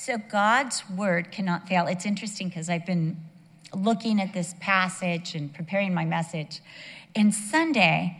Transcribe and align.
So 0.00 0.16
God's 0.16 0.88
word 0.88 1.32
cannot 1.32 1.68
fail. 1.68 1.88
It's 1.88 2.06
interesting 2.06 2.48
because 2.48 2.70
I've 2.70 2.86
been 2.86 3.16
looking 3.74 4.20
at 4.20 4.32
this 4.32 4.54
passage 4.60 5.34
and 5.34 5.52
preparing 5.52 5.92
my 5.92 6.04
message. 6.04 6.60
And 7.16 7.34
Sunday, 7.34 8.16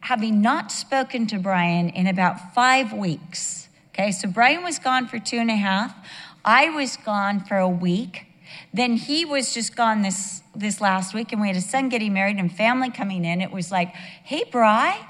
having 0.00 0.42
not 0.42 0.70
spoken 0.70 1.26
to 1.28 1.38
Brian 1.38 1.88
in 1.88 2.06
about 2.06 2.54
five 2.54 2.92
weeks, 2.92 3.70
okay, 3.88 4.12
so 4.12 4.28
Brian 4.28 4.62
was 4.62 4.78
gone 4.78 5.08
for 5.08 5.18
two 5.18 5.38
and 5.38 5.50
a 5.50 5.56
half. 5.56 5.96
I 6.44 6.68
was 6.68 6.98
gone 6.98 7.40
for 7.46 7.56
a 7.56 7.68
week. 7.68 8.26
Then 8.74 8.96
he 8.96 9.24
was 9.24 9.54
just 9.54 9.74
gone 9.74 10.02
this, 10.02 10.42
this 10.54 10.82
last 10.82 11.14
week, 11.14 11.32
and 11.32 11.40
we 11.40 11.48
had 11.48 11.56
a 11.56 11.62
son 11.62 11.88
getting 11.88 12.12
married 12.12 12.36
and 12.36 12.54
family 12.54 12.90
coming 12.90 13.24
in. 13.24 13.40
It 13.40 13.50
was 13.50 13.72
like, 13.72 13.88
hey, 13.94 14.44
Bry, 14.52 15.00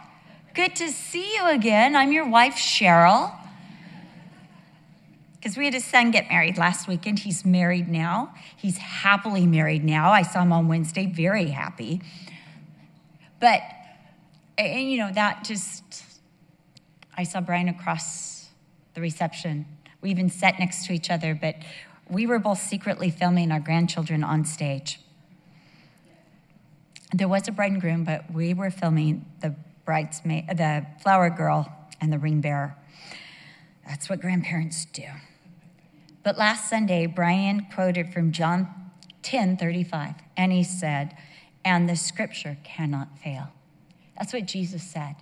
good 0.55 0.77
to 0.77 0.93
see 0.93 1.35
you 1.35 1.49
again. 1.49 1.97
I'm 1.97 2.13
your 2.13 2.29
wife, 2.29 2.55
Cheryl 2.55 3.40
because 5.41 5.57
we 5.57 5.65
had 5.65 5.75
a 5.75 5.81
son 5.81 6.11
get 6.11 6.29
married 6.29 6.59
last 6.59 6.87
weekend. 6.87 7.21
He's 7.21 7.47
married 7.47 7.89
now. 7.89 8.35
He's 8.59 8.77
happily 8.77 9.47
married 9.47 9.83
now. 9.83 10.11
I 10.11 10.21
saw 10.21 10.43
him 10.43 10.53
on 10.53 10.69
Wednesday, 10.69 11.07
very 11.07 11.47
happy. 11.47 12.03
But, 13.41 13.63
and 14.59 14.91
you 14.91 14.99
know, 14.99 15.11
that 15.13 15.45
just, 15.45 16.05
I 17.17 17.25
saw 17.25 17.41
Brian 17.41 17.69
across 17.69 18.51
the 18.93 19.01
reception. 19.01 19.65
We 20.03 20.11
even 20.11 20.29
sat 20.29 20.59
next 20.59 20.85
to 20.87 20.93
each 20.93 21.11
other, 21.11 21.35
but 21.35 21.55
we 22.11 22.27
were 22.27 22.39
both 22.39 22.59
secretly 22.59 23.09
filming 23.09 23.51
our 23.51 23.61
grandchildren 23.61 24.23
on 24.23 24.45
stage. 24.45 25.01
There 27.15 27.29
was 27.29 27.49
a 27.49 27.53
bride 27.53 27.73
and 27.73 27.81
groom, 27.81 28.05
but 28.05 28.31
we 28.31 28.53
were 28.53 28.71
filming 28.71 29.25
the 29.41 29.55
bridesmaid, 29.87 30.49
the 30.59 30.87
flower 31.03 31.31
girl, 31.31 31.73
and 31.99 32.13
the 32.13 32.19
ring 32.19 32.43
bearer. 32.43 32.77
That's 33.89 34.11
what 34.11 34.21
grandparents 34.21 34.85
do. 34.85 35.05
But 36.23 36.39
last 36.39 36.69
Sunday, 36.69 37.07
Brian 37.07 37.67
quoted 37.73 38.13
from 38.13 38.33
John 38.33 38.69
10 39.23 39.57
35, 39.57 40.15
and 40.37 40.53
he 40.53 40.63
said, 40.63 41.17
And 41.65 41.89
the 41.89 41.97
scripture 41.97 42.59
cannot 42.65 43.19
fail. 43.19 43.49
That's 44.19 44.33
what 44.33 44.47
Jesus 44.47 44.83
said. 44.83 45.17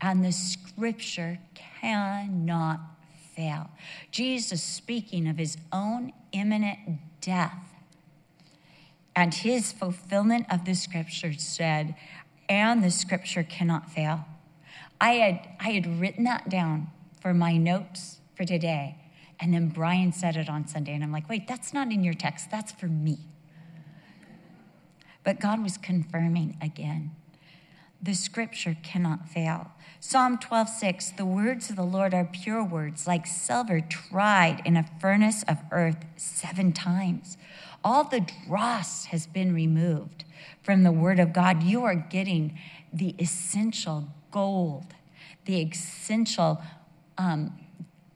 And 0.00 0.24
the 0.24 0.32
scripture 0.32 1.38
cannot 1.54 2.80
fail. 3.34 3.70
Jesus 4.10 4.62
speaking 4.62 5.28
of 5.28 5.38
his 5.38 5.56
own 5.72 6.12
imminent 6.32 6.78
death 7.20 7.72
and 9.14 9.34
his 9.34 9.72
fulfillment 9.72 10.46
of 10.50 10.64
the 10.64 10.74
scripture 10.74 11.32
said, 11.34 11.94
and 12.48 12.82
the 12.82 12.90
scripture 12.90 13.42
cannot 13.42 13.90
fail. 13.90 14.24
I 15.00 15.12
had, 15.12 15.48
I 15.60 15.70
had 15.70 16.00
written 16.00 16.24
that 16.24 16.48
down 16.48 16.88
for 17.20 17.34
my 17.34 17.56
notes 17.56 18.20
for 18.34 18.44
today. 18.44 18.96
And 19.40 19.52
then 19.52 19.68
Brian 19.68 20.12
said 20.12 20.36
it 20.36 20.48
on 20.48 20.66
Sunday, 20.68 20.94
and 20.94 21.02
I'm 21.02 21.12
like, 21.12 21.28
wait, 21.28 21.48
that's 21.48 21.72
not 21.72 21.90
in 21.90 22.04
your 22.04 22.14
text, 22.14 22.50
that's 22.50 22.72
for 22.72 22.86
me. 22.86 23.18
But 25.24 25.40
God 25.40 25.62
was 25.62 25.76
confirming 25.76 26.56
again. 26.60 27.12
The 28.02 28.14
scripture 28.14 28.76
cannot 28.82 29.28
fail. 29.28 29.70
Psalm 30.00 30.36
12, 30.38 30.68
6, 30.68 31.10
the 31.10 31.24
words 31.24 31.70
of 31.70 31.76
the 31.76 31.84
Lord 31.84 32.12
are 32.12 32.24
pure 32.24 32.64
words, 32.64 33.06
like 33.06 33.26
silver 33.26 33.80
tried 33.80 34.60
in 34.64 34.76
a 34.76 34.88
furnace 35.00 35.44
of 35.44 35.58
earth 35.70 36.04
seven 36.16 36.72
times. 36.72 37.36
All 37.84 38.02
the 38.02 38.26
dross 38.46 39.06
has 39.06 39.28
been 39.28 39.54
removed 39.54 40.24
from 40.62 40.82
the 40.82 40.90
word 40.90 41.20
of 41.20 41.32
God. 41.32 41.62
You 41.62 41.84
are 41.84 41.94
getting 41.94 42.58
the 42.92 43.14
essential 43.20 44.08
gold, 44.32 44.94
the 45.44 45.60
essential 45.60 46.60
um, 47.16 47.56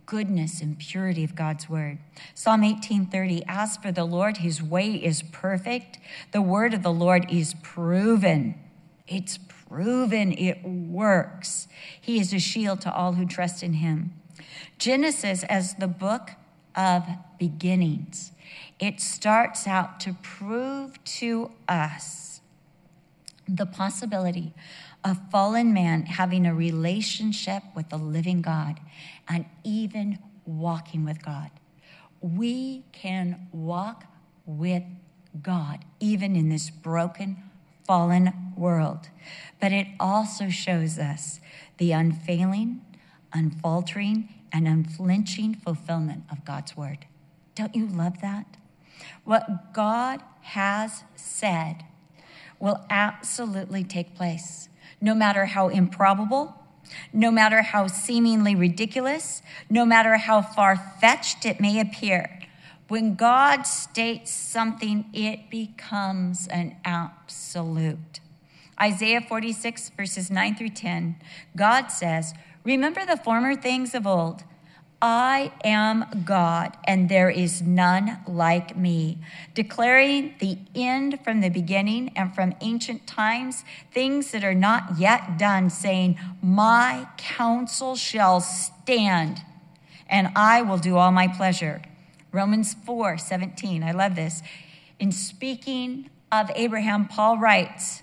goodness 0.06 0.62
and 0.62 0.78
purity 0.78 1.24
of 1.24 1.34
God's 1.34 1.68
word. 1.68 1.98
Psalm 2.34 2.62
18:30 2.62 3.42
As 3.46 3.76
for 3.76 3.92
the 3.92 4.04
Lord 4.04 4.38
his 4.38 4.62
way 4.62 4.94
is 4.94 5.22
perfect. 5.22 5.98
The 6.32 6.40
word 6.40 6.72
of 6.72 6.82
the 6.82 6.92
Lord 6.92 7.26
is 7.28 7.54
proven. 7.62 8.54
It's 9.08 9.38
proven. 9.38 10.32
It 10.32 10.64
works. 10.64 11.68
He 12.00 12.20
is 12.20 12.32
a 12.32 12.38
shield 12.38 12.80
to 12.82 12.94
all 12.94 13.14
who 13.14 13.26
trust 13.26 13.62
in 13.62 13.74
him. 13.74 14.12
Genesis 14.78 15.42
as 15.44 15.74
the 15.74 15.88
book 15.88 16.30
of 16.74 17.04
beginnings. 17.38 18.32
It 18.78 19.00
starts 19.00 19.66
out 19.66 19.98
to 20.00 20.14
prove 20.22 21.02
to 21.04 21.50
us 21.68 22.40
the 23.48 23.66
possibility 23.66 24.52
of 25.04 25.18
fallen 25.30 25.72
man 25.72 26.02
having 26.02 26.46
a 26.46 26.54
relationship 26.54 27.62
with 27.74 27.88
the 27.88 27.96
living 27.96 28.42
God 28.42 28.80
and 29.28 29.46
even 29.64 30.18
walking 30.44 31.04
with 31.04 31.24
God. 31.24 31.50
We 32.20 32.84
can 32.92 33.48
walk 33.52 34.04
with 34.44 34.84
God 35.42 35.84
even 36.00 36.36
in 36.36 36.48
this 36.48 36.70
broken, 36.70 37.42
fallen 37.84 38.32
world. 38.56 39.08
But 39.60 39.72
it 39.72 39.88
also 40.00 40.48
shows 40.48 40.98
us 40.98 41.40
the 41.78 41.92
unfailing, 41.92 42.82
unfaltering, 43.32 44.28
and 44.52 44.66
unflinching 44.66 45.54
fulfillment 45.54 46.24
of 46.30 46.44
God's 46.44 46.76
word. 46.76 47.06
Don't 47.54 47.74
you 47.74 47.86
love 47.86 48.20
that? 48.20 48.56
What 49.24 49.72
God 49.74 50.22
has 50.42 51.04
said 51.14 51.84
will 52.58 52.84
absolutely 52.88 53.84
take 53.84 54.14
place 54.14 54.68
no 55.00 55.14
matter 55.14 55.46
how 55.46 55.68
improbable, 55.68 56.54
no 57.12 57.30
matter 57.30 57.62
how 57.62 57.86
seemingly 57.86 58.54
ridiculous, 58.54 59.42
no 59.68 59.84
matter 59.84 60.16
how 60.16 60.42
far 60.42 60.76
fetched 61.00 61.44
it 61.44 61.60
may 61.60 61.80
appear. 61.80 62.40
When 62.88 63.14
God 63.14 63.62
states 63.62 64.30
something, 64.30 65.06
it 65.12 65.50
becomes 65.50 66.46
an 66.48 66.76
absolute. 66.84 68.20
Isaiah 68.80 69.20
46, 69.20 69.90
verses 69.90 70.30
9 70.30 70.54
through 70.54 70.68
10, 70.70 71.16
God 71.56 71.88
says, 71.88 72.34
Remember 72.62 73.04
the 73.06 73.16
former 73.16 73.54
things 73.54 73.94
of 73.94 74.06
old 74.06 74.44
I 75.02 75.52
am 75.62 76.22
God, 76.24 76.76
and 76.84 77.08
there 77.08 77.28
is 77.28 77.60
none 77.60 78.18
like 78.26 78.76
me, 78.76 79.18
declaring 79.54 80.34
the 80.38 80.58
end 80.74 81.22
from 81.22 81.42
the 81.42 81.50
beginning 81.50 82.12
and 82.16 82.34
from 82.34 82.54
ancient 82.62 83.06
times, 83.06 83.62
things 83.92 84.32
that 84.32 84.42
are 84.42 84.54
not 84.54 84.98
yet 84.98 85.38
done, 85.38 85.68
saying, 85.68 86.18
My 86.42 87.08
counsel 87.18 87.94
shall 87.94 88.40
stand, 88.40 89.42
and 90.08 90.28
I 90.34 90.62
will 90.62 90.78
do 90.78 90.96
all 90.96 91.12
my 91.12 91.28
pleasure. 91.28 91.82
Romans 92.32 92.74
4 92.74 93.18
17. 93.18 93.82
I 93.82 93.92
love 93.92 94.14
this. 94.14 94.42
In 94.98 95.12
speaking 95.12 96.08
of 96.32 96.50
Abraham, 96.54 97.06
Paul 97.06 97.38
writes, 97.38 98.02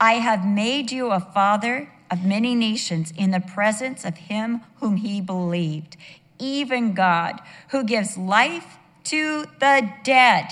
I 0.00 0.14
have 0.14 0.44
made 0.44 0.90
you 0.90 1.12
a 1.12 1.20
father 1.20 1.88
of 2.12 2.22
many 2.26 2.54
nations 2.54 3.10
in 3.16 3.30
the 3.30 3.40
presence 3.40 4.04
of 4.04 4.16
him 4.18 4.60
whom 4.80 4.98
he 4.98 5.18
believed, 5.18 5.96
even 6.38 6.92
God, 6.92 7.40
who 7.70 7.82
gives 7.82 8.18
life 8.18 8.76
to 9.04 9.46
the 9.60 9.90
dead. 10.04 10.46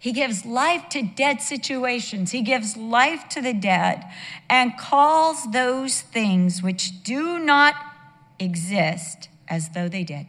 He 0.00 0.10
gives 0.12 0.44
life 0.44 0.88
to 0.90 1.02
dead 1.02 1.40
situations. 1.40 2.32
He 2.32 2.42
gives 2.42 2.76
life 2.76 3.28
to 3.30 3.40
the 3.40 3.54
dead 3.54 4.04
and 4.50 4.76
calls 4.76 5.50
those 5.52 6.00
things 6.00 6.60
which 6.60 7.04
do 7.04 7.38
not 7.38 7.76
exist 8.40 9.28
as 9.48 9.70
though 9.70 9.88
they 9.88 10.02
did. 10.02 10.26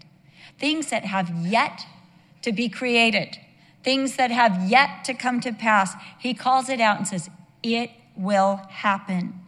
Things 0.59 0.91
that 0.91 1.05
have 1.05 1.29
yet 1.45 1.85
to 2.43 2.51
be 2.51 2.69
created, 2.69 3.39
things 3.83 4.15
that 4.17 4.29
have 4.29 4.69
yet 4.69 5.03
to 5.05 5.15
come 5.15 5.41
to 5.41 5.51
pass. 5.51 5.93
He 6.19 6.35
calls 6.35 6.69
it 6.69 6.79
out 6.79 6.97
and 6.97 7.07
says, 7.07 7.31
It 7.63 7.89
will 8.15 8.61
happen. 8.69 9.41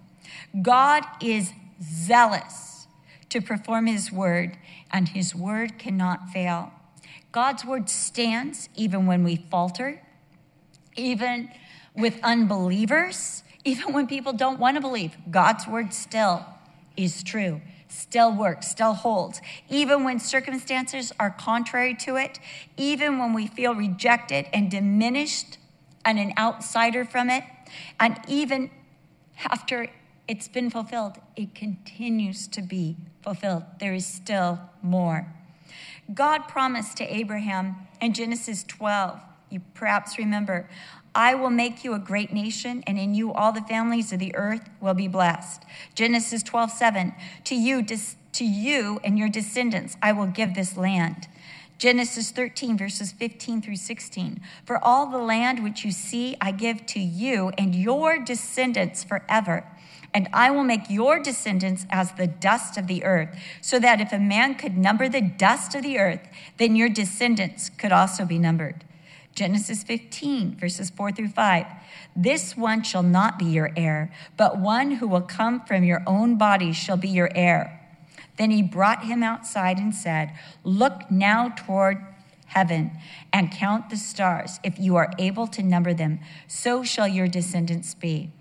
God 0.62 1.03
is 1.22 1.53
zealous 1.81 2.88
to 3.29 3.41
perform 3.41 3.85
his 3.85 4.12
word, 4.12 4.57
and 4.91 5.09
his 5.09 5.35
word 5.35 5.78
cannot 5.78 6.30
fail. 6.30 6.71
God's 7.31 7.63
word 7.63 7.89
stands 7.89 8.69
even 8.75 9.06
when 9.06 9.24
we 9.24 9.36
falter, 9.36 10.01
even 10.95 11.50
with 11.95 12.19
unbelievers, 12.24 13.44
even 13.63 13.94
when 13.94 14.07
people 14.07 14.33
don't 14.33 14.59
want 14.59 14.77
to 14.77 14.81
believe. 14.81 15.15
God's 15.30 15.68
word 15.68 15.94
still 15.94 16.45
is 16.98 17.21
true, 17.21 17.62
still 17.88 18.33
works, 18.36 18.68
still 18.68 18.94
holds. 18.94 19.42
Even 19.69 20.04
when 20.04 20.19
circumstances 20.19 21.13
are 21.19 21.30
contrary 21.30 21.94
to 21.95 22.15
it, 22.15 22.39
even 22.77 23.19
when 23.19 23.33
we 23.33 23.45
feel 23.45 23.75
rejected 23.75 24.48
and 24.51 24.71
diminished 24.71 25.57
and 26.04 26.18
an 26.18 26.33
outsider 26.38 27.06
from 27.06 27.30
it, 27.30 27.44
and 28.00 28.19
even 28.27 28.71
after 29.45 29.88
it's 30.30 30.48
been 30.48 30.70
fulfilled. 30.70 31.18
It 31.36 31.56
continues 31.56 32.48
to 32.50 32.62
be 32.62 32.96
fulfilled. 33.24 33.64
There 33.80 33.96
is 33.96 34.06
still 34.06 34.60
more. 34.84 35.34
God 36.14 36.48
promised 36.48 36.98
to 36.98 37.14
Abraham 37.14 37.76
in 38.00 38.14
Genesis 38.14 38.64
12, 38.64 39.20
you 39.50 39.62
perhaps 39.74 40.20
remember, 40.20 40.70
I 41.16 41.34
will 41.34 41.50
make 41.50 41.84
you 41.84 41.96
a 41.96 42.00
great 42.00 42.31
nation, 42.31 42.84
and 42.86 43.00
in 43.00 43.16
you 43.16 43.34
all 43.34 43.52
the 43.52 43.62
families 43.62 44.14
of 44.14 44.20
the 44.20 44.36
earth 44.36 44.70
will 44.80 44.94
be 44.94 45.08
blessed. 45.08 45.64
Genesis 45.96 46.44
12, 46.44 46.70
7, 46.70 47.14
to 47.46 47.56
you, 47.56 47.84
to 47.84 48.46
you 48.46 49.00
and 49.04 49.18
your 49.18 49.30
descendants 49.30 49.98
I 50.02 50.12
will 50.12 50.28
give 50.28 50.54
this 50.54 50.78
land. 50.78 51.28
Genesis 51.80 52.30
13, 52.30 52.78
verses 52.78 53.12
15 53.12 53.64
through 53.64 53.78
16. 53.78 54.42
For 54.66 54.84
all 54.84 55.08
the 55.08 55.18
land 55.18 55.64
which 55.64 55.84
you 55.84 55.92
see, 55.92 56.36
I 56.40 56.52
give 56.52 56.86
to 56.88 57.00
you 57.00 57.52
and 57.58 57.74
your 57.74 58.20
descendants 58.20 59.04
forever. 59.04 59.66
And 60.13 60.27
I 60.33 60.51
will 60.51 60.63
make 60.63 60.89
your 60.89 61.19
descendants 61.19 61.85
as 61.89 62.13
the 62.13 62.27
dust 62.27 62.77
of 62.77 62.88
the 62.88 63.03
earth, 63.03 63.38
so 63.61 63.79
that 63.79 64.01
if 64.01 64.11
a 64.11 64.19
man 64.19 64.56
could 64.56 64.77
number 64.77 65.07
the 65.07 65.21
dust 65.21 65.75
of 65.75 65.83
the 65.83 66.00
earth, 66.00 66.27
then 66.57 66.75
your 66.75 66.89
descendants 66.89 67.69
could 67.69 67.91
also 67.91 68.25
be 68.25 68.39
numbered. 68.39 68.83
Genesis 69.35 69.83
15, 69.83 70.57
verses 70.57 70.89
4 70.89 71.11
through 71.11 71.29
5. 71.29 71.65
This 72.15 72.57
one 72.57 72.83
shall 72.83 73.03
not 73.03 73.39
be 73.39 73.45
your 73.45 73.71
heir, 73.77 74.11
but 74.35 74.57
one 74.57 74.91
who 74.91 75.07
will 75.07 75.21
come 75.21 75.63
from 75.63 75.83
your 75.83 76.03
own 76.06 76.38
body 76.38 76.73
shall 76.73 76.97
be 76.97 77.07
your 77.07 77.29
heir. 77.35 77.79
Then 78.38 78.51
he 78.51 78.61
brought 78.61 79.06
him 79.06 79.21
outside 79.21 79.77
and 79.77 79.94
said, 79.94 80.33
Look 80.63 81.11
now 81.11 81.50
toward 81.50 82.03
heaven 82.47 82.91
and 83.31 83.51
count 83.51 83.89
the 83.89 83.97
stars. 83.97 84.59
If 84.63 84.79
you 84.79 84.95
are 84.95 85.11
able 85.19 85.47
to 85.47 85.63
number 85.63 85.94
them, 85.94 86.19
so 86.47 86.83
shall 86.83 87.07
your 87.07 87.27
descendants 87.27 87.94
be. 87.94 88.31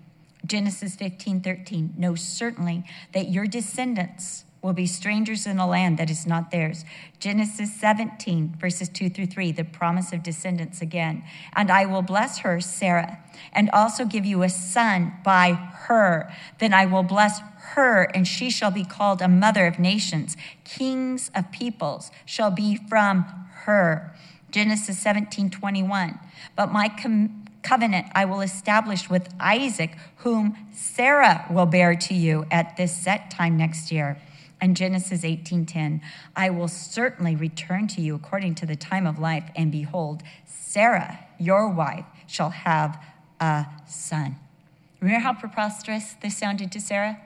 Genesis 0.45 0.95
15 0.95 1.41
13. 1.41 1.93
Know 1.97 2.15
certainly 2.15 2.83
that 3.13 3.29
your 3.29 3.45
descendants 3.45 4.45
will 4.61 4.73
be 4.73 4.85
strangers 4.85 5.47
in 5.47 5.57
a 5.57 5.67
land 5.67 5.97
that 5.97 6.09
is 6.09 6.25
not 6.25 6.51
theirs. 6.51 6.83
Genesis 7.19 7.73
17, 7.79 8.55
verses 8.59 8.89
2 8.89 9.09
through 9.09 9.27
3, 9.27 9.51
the 9.51 9.63
promise 9.63 10.11
of 10.11 10.21
descendants 10.21 10.81
again. 10.81 11.23
And 11.53 11.71
I 11.71 11.85
will 11.85 12.01
bless 12.01 12.39
her, 12.39 12.59
Sarah, 12.59 13.19
and 13.53 13.69
also 13.71 14.05
give 14.05 14.25
you 14.25 14.43
a 14.43 14.49
son 14.49 15.13
by 15.23 15.53
her. 15.53 16.33
Then 16.59 16.73
I 16.73 16.85
will 16.85 17.03
bless 17.03 17.39
her, 17.73 18.03
and 18.13 18.27
she 18.27 18.49
shall 18.49 18.71
be 18.71 18.83
called 18.83 19.21
a 19.21 19.27
mother 19.27 19.65
of 19.65 19.79
nations. 19.79 20.35
Kings 20.63 21.31
of 21.33 21.51
peoples 21.51 22.11
shall 22.25 22.51
be 22.51 22.75
from 22.75 23.23
her. 23.63 24.13
Genesis 24.51 24.97
17, 24.99 25.49
21. 25.49 26.19
But 26.55 26.71
my 26.71 26.89
com- 26.89 27.45
covenant 27.61 28.07
I 28.13 28.25
will 28.25 28.41
establish 28.41 29.09
with 29.09 29.33
Isaac, 29.39 29.97
whom 30.17 30.57
Sarah 30.73 31.45
will 31.49 31.65
bear 31.65 31.95
to 31.95 32.13
you 32.13 32.45
at 32.51 32.77
this 32.77 32.95
set 32.95 33.31
time 33.31 33.57
next 33.57 33.91
year. 33.91 34.17
And 34.61 34.75
Genesis 34.75 35.23
18:10, 35.23 36.01
I 36.35 36.49
will 36.49 36.67
certainly 36.67 37.35
return 37.35 37.87
to 37.89 38.01
you 38.01 38.15
according 38.15 38.55
to 38.55 38.65
the 38.65 38.75
time 38.75 39.07
of 39.07 39.17
life, 39.17 39.45
and 39.55 39.71
behold, 39.71 40.21
Sarah, 40.45 41.19
your 41.37 41.69
wife, 41.69 42.05
shall 42.27 42.49
have 42.49 43.01
a 43.39 43.65
son. 43.87 44.35
Remember 44.99 45.21
how 45.21 45.33
preposterous 45.33 46.15
this 46.21 46.35
sounded 46.35 46.73
to 46.73 46.81
Sarah? 46.81 47.19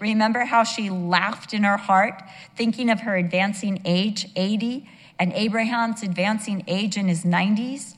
Remember 0.00 0.46
how 0.46 0.64
she 0.64 0.88
laughed 0.88 1.52
in 1.52 1.64
her 1.64 1.76
heart, 1.76 2.22
thinking 2.56 2.88
of 2.88 3.00
her 3.00 3.16
advancing 3.16 3.82
age, 3.84 4.30
80, 4.34 4.88
and 5.18 5.32
Abraham's 5.34 6.02
advancing 6.02 6.64
age 6.66 6.96
in 6.96 7.06
his 7.06 7.22
90s? 7.24 7.97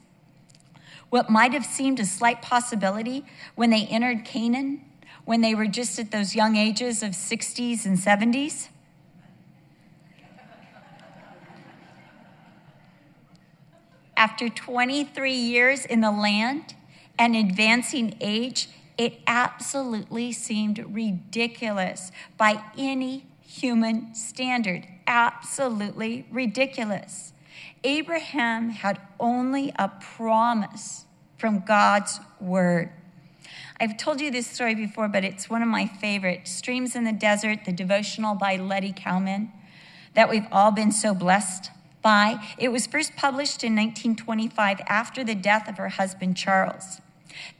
What 1.10 1.28
might 1.28 1.52
have 1.52 1.66
seemed 1.66 2.00
a 2.00 2.06
slight 2.06 2.40
possibility 2.40 3.24
when 3.56 3.70
they 3.70 3.86
entered 3.86 4.24
Canaan, 4.24 4.80
when 5.24 5.40
they 5.40 5.54
were 5.54 5.66
just 5.66 5.98
at 5.98 6.12
those 6.12 6.34
young 6.34 6.56
ages 6.56 7.02
of 7.02 7.10
60s 7.10 7.84
and 7.84 7.98
70s, 7.98 8.68
after 14.16 14.48
23 14.48 15.32
years 15.32 15.84
in 15.84 16.00
the 16.00 16.10
land 16.10 16.74
and 17.18 17.34
advancing 17.34 18.16
age, 18.20 18.68
it 18.96 19.20
absolutely 19.26 20.30
seemed 20.30 20.78
ridiculous 20.94 22.12
by 22.36 22.62
any 22.76 23.24
human 23.42 24.14
standard. 24.14 24.86
Absolutely 25.06 26.26
ridiculous. 26.30 27.32
Abraham 27.84 28.70
had 28.70 29.00
only 29.18 29.72
a 29.78 29.88
promise 29.88 31.06
from 31.36 31.60
God's 31.60 32.20
word. 32.40 32.90
I've 33.78 33.96
told 33.96 34.20
you 34.20 34.30
this 34.30 34.46
story 34.46 34.74
before, 34.74 35.08
but 35.08 35.24
it's 35.24 35.48
one 35.48 35.62
of 35.62 35.68
my 35.68 35.86
favorite. 35.86 36.46
Streams 36.46 36.94
in 36.94 37.04
the 37.04 37.12
Desert, 37.12 37.64
the 37.64 37.72
devotional 37.72 38.34
by 38.34 38.56
Lettie 38.56 38.92
Cowman, 38.94 39.50
that 40.14 40.28
we've 40.28 40.46
all 40.52 40.70
been 40.70 40.92
so 40.92 41.14
blessed 41.14 41.70
by. 42.02 42.36
It 42.58 42.68
was 42.68 42.86
first 42.86 43.16
published 43.16 43.64
in 43.64 43.74
1925 43.74 44.80
after 44.86 45.24
the 45.24 45.34
death 45.34 45.68
of 45.68 45.78
her 45.78 45.88
husband 45.88 46.36
Charles. 46.36 47.00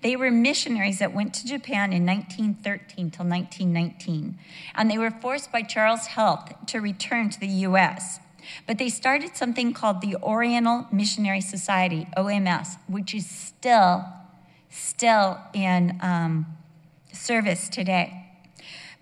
They 0.02 0.16
were 0.16 0.30
missionaries 0.30 0.98
that 0.98 1.14
went 1.14 1.32
to 1.34 1.46
Japan 1.46 1.92
in 1.92 2.04
1913 2.04 3.10
till 3.10 3.24
1919, 3.24 4.38
and 4.74 4.90
they 4.90 4.98
were 4.98 5.10
forced 5.10 5.52
by 5.52 5.62
Charles' 5.62 6.08
health 6.08 6.52
to 6.66 6.80
return 6.80 7.30
to 7.30 7.40
the 7.40 7.46
U.S. 7.46 8.20
But 8.66 8.78
they 8.78 8.88
started 8.88 9.36
something 9.36 9.72
called 9.72 10.00
the 10.00 10.16
Oriental 10.22 10.86
Missionary 10.92 11.40
Society, 11.40 12.06
OMS, 12.16 12.78
which 12.86 13.14
is 13.14 13.28
still, 13.28 14.04
still 14.68 15.38
in 15.52 15.98
um, 16.00 16.46
service 17.12 17.68
today. 17.68 18.26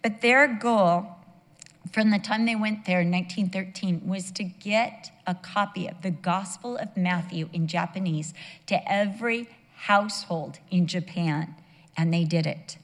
But 0.03 0.21
their 0.21 0.49
goal 0.49 1.19
from 1.93 2.11
the 2.11 2.19
time 2.19 2.45
they 2.47 2.57
went 2.57 2.85
there 2.85 3.01
in 3.01 3.11
1913 3.11 4.07
was 4.07 4.31
to 4.33 4.45
get 4.45 5.11
a 5.27 5.35
copy 5.35 5.87
of 5.87 6.03
the 6.03 6.11
Gospel 6.11 6.77
of 6.77 6.97
Matthew 6.97 7.49
in 7.53 7.67
Japanese 7.67 8.35
to 8.67 8.91
every 8.91 9.49
household 9.75 10.59
in 10.71 10.87
Japan, 10.87 11.55
and 11.97 12.13
they 12.13 12.25
did 12.25 12.47
it. 12.47 12.79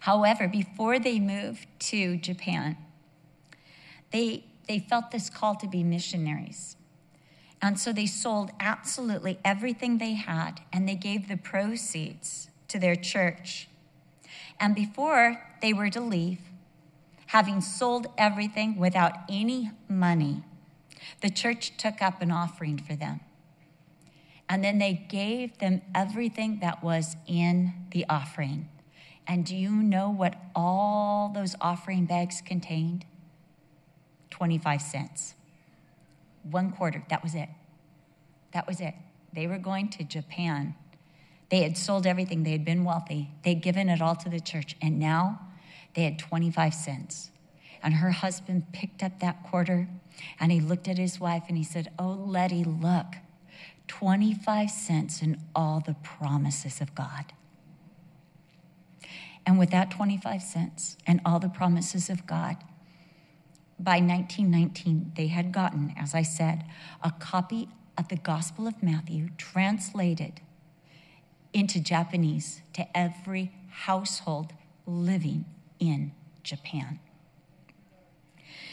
However, 0.00 0.46
before 0.48 0.98
they 0.98 1.18
moved 1.18 1.66
to 1.80 2.16
Japan, 2.16 2.76
they, 4.12 4.44
they 4.68 4.78
felt 4.78 5.10
this 5.10 5.30
call 5.30 5.54
to 5.56 5.66
be 5.66 5.82
missionaries. 5.82 6.76
And 7.62 7.78
so 7.78 7.92
they 7.92 8.06
sold 8.06 8.50
absolutely 8.60 9.38
everything 9.44 9.98
they 9.98 10.14
had 10.14 10.60
and 10.72 10.88
they 10.88 10.94
gave 10.94 11.28
the 11.28 11.36
proceeds 11.36 12.50
to 12.68 12.78
their 12.78 12.96
church. 12.96 13.68
And 14.60 14.74
before 14.74 15.42
they 15.62 15.72
were 15.72 15.90
to 15.90 16.00
leave, 16.00 16.40
having 17.26 17.60
sold 17.60 18.06
everything 18.16 18.76
without 18.76 19.12
any 19.28 19.70
money, 19.88 20.42
the 21.22 21.30
church 21.30 21.76
took 21.76 22.02
up 22.02 22.22
an 22.22 22.30
offering 22.30 22.78
for 22.78 22.94
them. 22.94 23.20
And 24.48 24.62
then 24.62 24.78
they 24.78 25.06
gave 25.08 25.58
them 25.58 25.82
everything 25.94 26.60
that 26.60 26.82
was 26.82 27.16
in 27.26 27.72
the 27.90 28.06
offering. 28.08 28.68
And 29.26 29.44
do 29.44 29.56
you 29.56 29.70
know 29.70 30.08
what 30.08 30.36
all 30.54 31.32
those 31.34 31.56
offering 31.60 32.06
bags 32.06 32.40
contained? 32.44 33.04
25 34.36 34.82
cents. 34.82 35.34
One 36.50 36.70
quarter, 36.70 37.02
that 37.08 37.22
was 37.22 37.34
it. 37.34 37.48
That 38.52 38.66
was 38.66 38.80
it. 38.80 38.94
They 39.32 39.46
were 39.46 39.58
going 39.58 39.88
to 39.90 40.04
Japan. 40.04 40.74
They 41.50 41.62
had 41.62 41.78
sold 41.78 42.06
everything, 42.06 42.42
they 42.42 42.52
had 42.52 42.64
been 42.64 42.84
wealthy, 42.84 43.30
they'd 43.44 43.62
given 43.62 43.88
it 43.88 44.02
all 44.02 44.16
to 44.16 44.28
the 44.28 44.40
church, 44.40 44.76
and 44.82 44.98
now 44.98 45.40
they 45.94 46.02
had 46.02 46.18
25 46.18 46.74
cents. 46.74 47.30
And 47.82 47.94
her 47.94 48.10
husband 48.10 48.72
picked 48.72 49.02
up 49.02 49.20
that 49.20 49.42
quarter 49.44 49.88
and 50.40 50.50
he 50.50 50.60
looked 50.60 50.88
at 50.88 50.98
his 50.98 51.20
wife 51.20 51.44
and 51.48 51.56
he 51.56 51.64
said, 51.64 51.92
Oh, 51.98 52.24
Lettie, 52.26 52.64
look, 52.64 53.14
25 53.86 54.70
cents 54.70 55.22
in 55.22 55.40
all 55.54 55.80
the 55.80 55.94
promises 56.02 56.80
of 56.80 56.94
God. 56.94 57.32
And 59.46 59.58
with 59.58 59.70
that 59.70 59.90
25 59.90 60.42
cents 60.42 60.96
and 61.06 61.20
all 61.24 61.38
the 61.38 61.48
promises 61.48 62.10
of 62.10 62.26
God, 62.26 62.56
by 63.78 64.00
1919, 64.00 65.12
they 65.16 65.26
had 65.26 65.52
gotten, 65.52 65.94
as 65.98 66.14
I 66.14 66.22
said, 66.22 66.64
a 67.02 67.10
copy 67.10 67.68
of 67.98 68.08
the 68.08 68.16
Gospel 68.16 68.66
of 68.66 68.82
Matthew 68.82 69.28
translated 69.36 70.40
into 71.52 71.80
Japanese 71.80 72.62
to 72.74 72.86
every 72.96 73.52
household 73.68 74.52
living 74.86 75.44
in 75.78 76.12
Japan. 76.42 77.00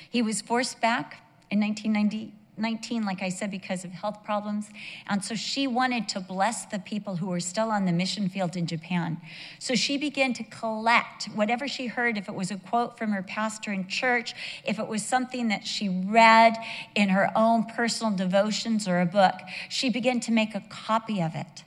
He 0.10 0.22
was 0.22 0.41
forced 0.41 0.79
back 0.79 1.24
in 1.50 1.60
1990, 1.60 2.33
19, 2.57 3.03
like 3.03 3.22
I 3.22 3.29
said, 3.29 3.50
because 3.50 3.83
of 3.83 3.91
health 3.91 4.24
problems. 4.24 4.69
And 5.07 5.24
so 5.24 5.33
she 5.36 5.65
wanted 5.65 6.07
to 6.10 6.19
bless 6.19 6.65
the 6.65 6.79
people 6.79 7.15
who 7.15 7.27
were 7.27 7.39
still 7.39 7.72
on 7.72 7.86
the 7.86 7.91
mission 7.91 8.29
field 8.29 8.55
in 8.55 8.67
Japan. 8.67 9.19
So 9.60 9.74
she 9.75 9.98
began 9.98 10.33
to 10.33 10.43
collect 10.43 11.25
whatever 11.33 11.67
she 11.67 11.88
heard, 11.88 12.17
if 12.17 12.29
it 12.29 12.36
was 12.36 12.51
a 12.51 12.57
quote 12.57 12.98
from 12.98 13.12
her 13.12 13.24
pastor 13.24 13.72
in 13.72 13.88
church, 13.88 14.36
if 14.63 14.77
it 14.77 14.88
was 14.88 15.03
something 15.03 15.48
that 15.48 15.65
she 15.65 15.89
read 15.89 16.55
in 16.95 17.10
her 17.10 17.31
own 17.36 17.65
personal 17.65 18.15
devotions 18.15 18.88
or 18.88 19.01
a 19.01 19.05
book, 19.05 19.36
she 19.69 19.89
began 19.89 20.19
to 20.22 20.31
make 20.31 20.53
a 20.53 20.63
copy 20.69 21.22
of 21.22 21.36
it 21.36 21.63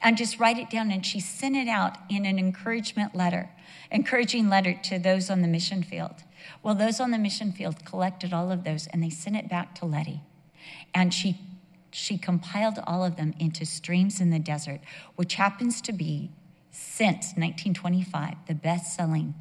and 0.00 0.16
just 0.16 0.38
write 0.38 0.58
it 0.58 0.70
down. 0.70 0.90
And 0.90 1.04
she 1.04 1.20
sent 1.20 1.56
it 1.56 1.68
out 1.68 1.98
in 2.08 2.24
an 2.24 2.38
encouragement 2.38 3.14
letter, 3.14 3.50
encouraging 3.90 4.48
letter 4.48 4.78
to 4.84 4.98
those 4.98 5.28
on 5.28 5.42
the 5.42 5.48
mission 5.48 5.82
field. 5.82 6.22
Well, 6.62 6.74
those 6.74 7.00
on 7.00 7.10
the 7.10 7.18
mission 7.18 7.52
field 7.52 7.84
collected 7.84 8.32
all 8.32 8.50
of 8.50 8.64
those 8.64 8.86
and 8.88 9.02
they 9.02 9.10
sent 9.10 9.36
it 9.36 9.48
back 9.48 9.74
to 9.76 9.86
Lettie. 9.86 10.22
And 10.94 11.12
she, 11.12 11.40
she 11.90 12.18
compiled 12.18 12.78
all 12.86 13.04
of 13.04 13.16
them 13.16 13.34
into 13.38 13.66
Streams 13.66 14.20
in 14.20 14.30
the 14.30 14.38
Desert, 14.38 14.80
which 15.16 15.34
happens 15.34 15.80
to 15.82 15.92
be, 15.92 16.30
since 16.70 17.34
1925, 17.36 18.34
the 18.46 18.54
best 18.54 18.94
selling 18.94 19.34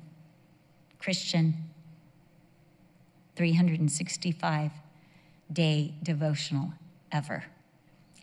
Christian 1.00 1.56
365 3.36 4.72
day 5.52 5.94
devotional 6.04 6.74
ever. 7.12 7.46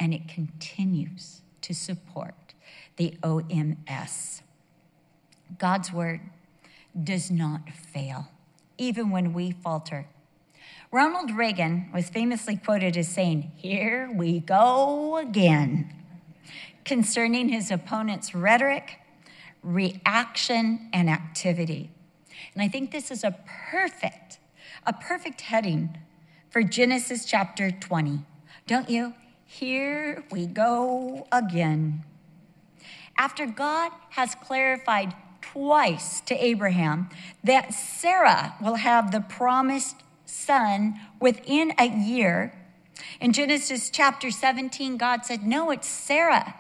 And 0.00 0.14
it 0.14 0.28
continues 0.28 1.42
to 1.62 1.75
support 1.75 2.54
the 2.97 3.16
OMS. 3.23 4.42
God's 5.58 5.92
word 5.92 6.20
does 7.02 7.30
not 7.30 7.70
fail, 7.70 8.28
even 8.78 9.11
when 9.11 9.32
we 9.32 9.50
falter. 9.50 10.06
Ronald 10.90 11.32
Reagan 11.32 11.90
was 11.92 12.08
famously 12.08 12.56
quoted 12.56 12.97
as 12.97 13.08
saying, 13.08 13.52
Here 13.56 14.11
we 14.14 14.40
go 14.40 15.18
again, 15.18 15.92
concerning 16.85 17.50
his 17.50 17.70
opponent's 17.70 18.35
rhetoric, 18.35 19.00
reaction, 19.62 20.88
and 20.92 21.11
activity. 21.11 21.90
And 22.54 22.62
I 22.62 22.68
think 22.68 22.90
this 22.90 23.11
is 23.11 23.23
a 23.23 23.37
perfect, 23.70 24.38
a 24.87 24.92
perfect 24.94 25.42
heading 25.42 25.99
for 26.49 26.62
Genesis 26.62 27.26
chapter 27.26 27.70
20. 27.70 28.20
Don't 28.66 28.88
you? 28.88 29.12
Here 29.44 30.25
we 30.30 30.47
go 30.47 31.26
again. 31.30 32.04
After 33.18 33.47
God 33.47 33.92
has 34.11 34.35
clarified 34.37 35.14
twice 35.52 36.21
to 36.23 36.35
Abraham 36.35 37.09
that 37.45 37.75
Sarah 37.75 38.55
will 38.61 38.76
have 38.76 39.12
the 39.12 39.21
promised 39.21 39.97
son 40.26 41.00
within 41.21 41.73
a 41.78 41.88
year, 41.88 42.52
in 43.21 43.33
Genesis 43.33 43.90
chapter 43.90 44.31
17, 44.31 44.97
God 44.97 45.25
said, 45.25 45.43
No, 45.43 45.71
it's 45.71 45.88
Sarah. 45.88 46.55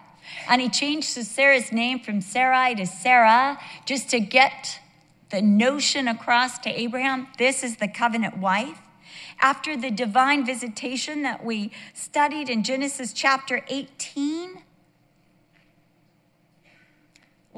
And 0.48 0.60
he 0.60 0.68
changed 0.68 1.08
Sarah's 1.08 1.72
name 1.72 2.00
from 2.00 2.20
Sarai 2.20 2.74
to 2.76 2.86
Sarah 2.86 3.58
just 3.86 4.10
to 4.10 4.20
get 4.20 4.80
the 5.30 5.42
notion 5.42 6.08
across 6.08 6.58
to 6.60 6.70
Abraham 6.70 7.28
this 7.38 7.62
is 7.62 7.76
the 7.76 7.88
covenant 7.88 8.38
wife. 8.38 8.78
After 9.40 9.76
the 9.76 9.90
divine 9.90 10.44
visitation 10.44 11.22
that 11.22 11.44
we 11.44 11.70
studied 11.94 12.48
in 12.48 12.64
Genesis 12.64 13.12
chapter 13.12 13.62
18, 13.68 14.62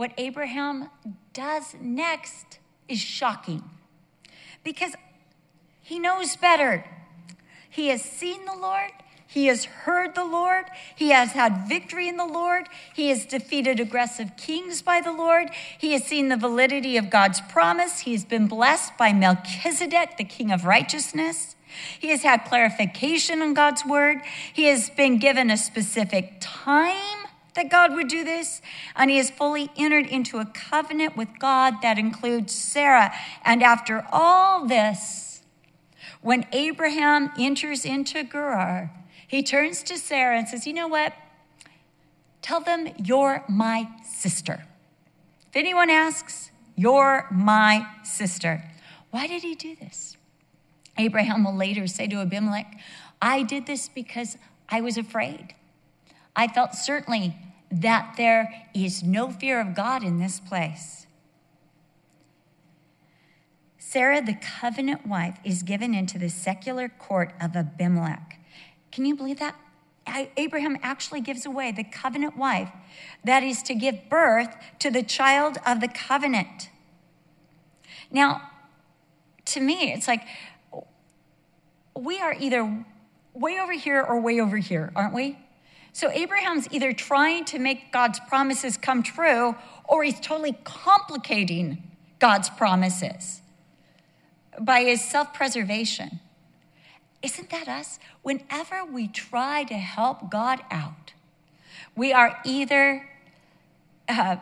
what 0.00 0.12
Abraham 0.16 0.88
does 1.34 1.74
next 1.78 2.58
is 2.88 2.98
shocking 2.98 3.62
because 4.64 4.94
he 5.82 5.98
knows 5.98 6.36
better. 6.36 6.86
He 7.68 7.88
has 7.88 8.00
seen 8.00 8.46
the 8.46 8.56
Lord, 8.56 8.92
he 9.26 9.48
has 9.48 9.66
heard 9.66 10.14
the 10.14 10.24
Lord. 10.24 10.64
He 10.96 11.10
has 11.10 11.32
had 11.32 11.68
victory 11.68 12.08
in 12.08 12.16
the 12.16 12.26
Lord. 12.26 12.66
He 12.96 13.10
has 13.10 13.24
defeated 13.24 13.78
aggressive 13.78 14.32
kings 14.36 14.82
by 14.82 15.00
the 15.02 15.12
Lord. 15.12 15.50
He 15.78 15.92
has 15.92 16.02
seen 16.02 16.30
the 16.30 16.36
validity 16.36 16.96
of 16.96 17.10
God's 17.10 17.40
promise. 17.42 18.00
He 18.00 18.10
has 18.10 18.24
been 18.24 18.48
blessed 18.48 18.98
by 18.98 19.12
Melchizedek, 19.12 20.16
the 20.16 20.24
king 20.24 20.50
of 20.50 20.64
righteousness. 20.64 21.54
He 22.00 22.08
has 22.08 22.24
had 22.24 22.46
clarification 22.46 23.40
on 23.40 23.54
God's 23.54 23.84
word. 23.84 24.18
He 24.52 24.64
has 24.64 24.90
been 24.90 25.18
given 25.18 25.48
a 25.48 25.56
specific 25.56 26.38
time 26.40 27.29
that 27.54 27.70
God 27.70 27.94
would 27.94 28.08
do 28.08 28.24
this. 28.24 28.60
And 28.96 29.10
he 29.10 29.16
has 29.16 29.30
fully 29.30 29.70
entered 29.76 30.06
into 30.06 30.38
a 30.38 30.44
covenant 30.44 31.16
with 31.16 31.28
God 31.38 31.74
that 31.82 31.98
includes 31.98 32.54
Sarah. 32.54 33.12
And 33.44 33.62
after 33.62 34.06
all 34.12 34.66
this, 34.66 35.42
when 36.20 36.46
Abraham 36.52 37.30
enters 37.38 37.84
into 37.84 38.24
Gerar, 38.24 38.90
he 39.26 39.42
turns 39.42 39.82
to 39.84 39.96
Sarah 39.96 40.38
and 40.38 40.48
says, 40.48 40.66
You 40.66 40.72
know 40.72 40.88
what? 40.88 41.14
Tell 42.42 42.60
them 42.60 42.88
you're 43.02 43.44
my 43.48 43.88
sister. 44.04 44.64
If 45.48 45.56
anyone 45.56 45.90
asks, 45.90 46.50
you're 46.76 47.26
my 47.30 47.86
sister. 48.02 48.64
Why 49.10 49.26
did 49.26 49.42
he 49.42 49.54
do 49.54 49.76
this? 49.76 50.16
Abraham 50.96 51.44
will 51.44 51.54
later 51.54 51.86
say 51.86 52.06
to 52.08 52.16
Abimelech, 52.16 52.78
I 53.20 53.42
did 53.42 53.66
this 53.66 53.88
because 53.88 54.36
I 54.68 54.80
was 54.80 54.96
afraid. 54.96 55.54
I 56.34 56.48
felt 56.48 56.74
certainly 56.74 57.36
that 57.70 58.14
there 58.16 58.66
is 58.74 59.02
no 59.02 59.30
fear 59.30 59.60
of 59.60 59.74
God 59.74 60.02
in 60.02 60.18
this 60.18 60.40
place. 60.40 61.06
Sarah, 63.78 64.22
the 64.22 64.36
covenant 64.60 65.06
wife, 65.06 65.38
is 65.44 65.62
given 65.62 65.94
into 65.94 66.18
the 66.18 66.28
secular 66.28 66.88
court 66.88 67.32
of 67.40 67.56
Abimelech. 67.56 68.38
Can 68.92 69.04
you 69.04 69.16
believe 69.16 69.38
that? 69.38 69.56
Abraham 70.36 70.76
actually 70.82 71.20
gives 71.20 71.46
away 71.46 71.72
the 71.72 71.84
covenant 71.84 72.36
wife 72.36 72.70
that 73.24 73.42
is 73.42 73.62
to 73.64 73.74
give 73.74 74.08
birth 74.08 74.54
to 74.80 74.90
the 74.90 75.02
child 75.02 75.58
of 75.66 75.80
the 75.80 75.88
covenant. 75.88 76.70
Now, 78.10 78.50
to 79.46 79.60
me, 79.60 79.92
it's 79.92 80.08
like 80.08 80.22
we 81.96 82.20
are 82.20 82.34
either 82.38 82.84
way 83.34 83.58
over 83.60 83.72
here 83.72 84.02
or 84.02 84.20
way 84.20 84.40
over 84.40 84.56
here, 84.56 84.92
aren't 84.96 85.14
we? 85.14 85.38
So 85.92 86.10
Abraham's 86.10 86.68
either 86.70 86.92
trying 86.92 87.44
to 87.46 87.58
make 87.58 87.92
God's 87.92 88.20
promises 88.20 88.76
come 88.76 89.02
true 89.02 89.56
or 89.84 90.04
he's 90.04 90.20
totally 90.20 90.56
complicating 90.64 91.82
God's 92.18 92.48
promises 92.50 93.42
by 94.60 94.82
his 94.82 95.02
self 95.02 95.34
preservation. 95.34 96.20
Isn't 97.22 97.50
that 97.50 97.68
us? 97.68 97.98
Whenever 98.22 98.84
we 98.84 99.08
try 99.08 99.64
to 99.64 99.74
help 99.74 100.30
God 100.30 100.60
out, 100.70 101.12
we 101.96 102.12
are 102.12 102.38
either 102.44 103.08
uh, 104.08 104.36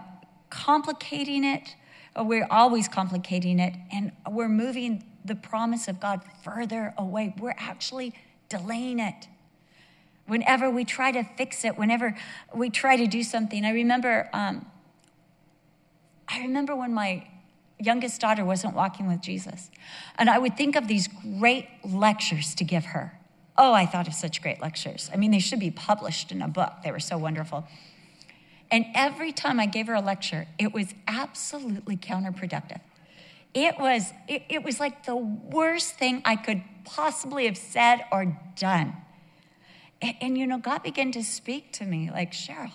complicating 0.50 1.44
it, 1.44 1.74
we're 2.16 2.46
always 2.50 2.88
complicating 2.88 3.58
it, 3.58 3.74
and 3.92 4.12
we're 4.28 4.48
moving 4.48 5.04
the 5.24 5.34
promise 5.34 5.88
of 5.88 6.00
God 6.00 6.20
further 6.42 6.94
away. 6.96 7.34
We're 7.38 7.54
actually 7.58 8.14
delaying 8.48 8.98
it. 8.98 9.28
Whenever 10.28 10.70
we 10.70 10.84
try 10.84 11.10
to 11.10 11.24
fix 11.24 11.64
it, 11.64 11.76
whenever 11.76 12.16
we 12.54 12.70
try 12.70 12.96
to 12.96 13.06
do 13.06 13.22
something, 13.22 13.64
I 13.64 13.72
remember, 13.72 14.30
um, 14.32 14.66
I 16.28 16.42
remember 16.42 16.76
when 16.76 16.94
my 16.94 17.26
youngest 17.80 18.20
daughter 18.20 18.44
wasn't 18.44 18.74
walking 18.74 19.08
with 19.08 19.20
Jesus. 19.20 19.70
And 20.16 20.28
I 20.28 20.38
would 20.38 20.56
think 20.56 20.76
of 20.76 20.86
these 20.86 21.08
great 21.08 21.66
lectures 21.84 22.54
to 22.56 22.64
give 22.64 22.84
her. 22.86 23.18
Oh, 23.56 23.72
I 23.72 23.86
thought 23.86 24.06
of 24.06 24.14
such 24.14 24.40
great 24.42 24.60
lectures. 24.60 25.10
I 25.12 25.16
mean, 25.16 25.30
they 25.30 25.38
should 25.38 25.60
be 25.60 25.70
published 25.70 26.30
in 26.30 26.42
a 26.42 26.48
book, 26.48 26.72
they 26.84 26.92
were 26.92 27.00
so 27.00 27.18
wonderful. 27.18 27.66
And 28.70 28.84
every 28.94 29.32
time 29.32 29.58
I 29.58 29.66
gave 29.66 29.86
her 29.86 29.94
a 29.94 30.00
lecture, 30.00 30.46
it 30.58 30.74
was 30.74 30.94
absolutely 31.06 31.96
counterproductive. 31.96 32.80
It 33.54 33.78
was, 33.78 34.12
it, 34.28 34.42
it 34.50 34.62
was 34.62 34.78
like 34.78 35.06
the 35.06 35.16
worst 35.16 35.94
thing 35.94 36.20
I 36.24 36.36
could 36.36 36.62
possibly 36.84 37.46
have 37.46 37.56
said 37.56 38.04
or 38.12 38.38
done. 38.56 38.94
And, 40.00 40.14
and 40.20 40.38
you 40.38 40.46
know, 40.46 40.58
God 40.58 40.82
began 40.82 41.12
to 41.12 41.22
speak 41.22 41.72
to 41.74 41.84
me 41.84 42.10
like, 42.10 42.32
Cheryl, 42.32 42.72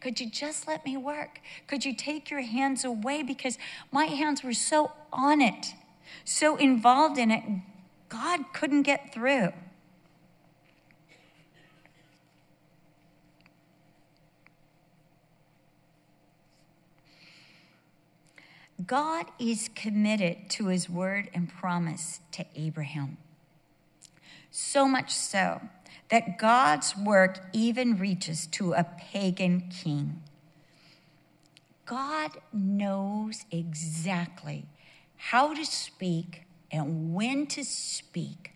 could 0.00 0.20
you 0.20 0.28
just 0.30 0.66
let 0.66 0.84
me 0.84 0.96
work? 0.96 1.40
Could 1.66 1.84
you 1.84 1.94
take 1.94 2.30
your 2.30 2.42
hands 2.42 2.84
away? 2.84 3.22
Because 3.22 3.58
my 3.90 4.06
hands 4.06 4.42
were 4.42 4.52
so 4.52 4.92
on 5.12 5.40
it, 5.40 5.74
so 6.24 6.56
involved 6.56 7.18
in 7.18 7.30
it, 7.30 7.44
God 8.08 8.52
couldn't 8.52 8.82
get 8.82 9.12
through. 9.12 9.52
God 18.86 19.26
is 19.38 19.70
committed 19.74 20.50
to 20.50 20.66
his 20.66 20.90
word 20.90 21.30
and 21.32 21.48
promise 21.48 22.20
to 22.32 22.44
Abraham. 22.56 23.16
So 24.50 24.88
much 24.88 25.14
so 25.14 25.60
that 26.12 26.36
God's 26.36 26.94
work 26.94 27.38
even 27.54 27.96
reaches 27.96 28.46
to 28.48 28.74
a 28.74 28.84
pagan 28.84 29.62
king. 29.70 30.22
God 31.86 32.32
knows 32.52 33.46
exactly 33.50 34.66
how 35.16 35.54
to 35.54 35.64
speak 35.64 36.42
and 36.70 37.14
when 37.14 37.46
to 37.46 37.64
speak. 37.64 38.52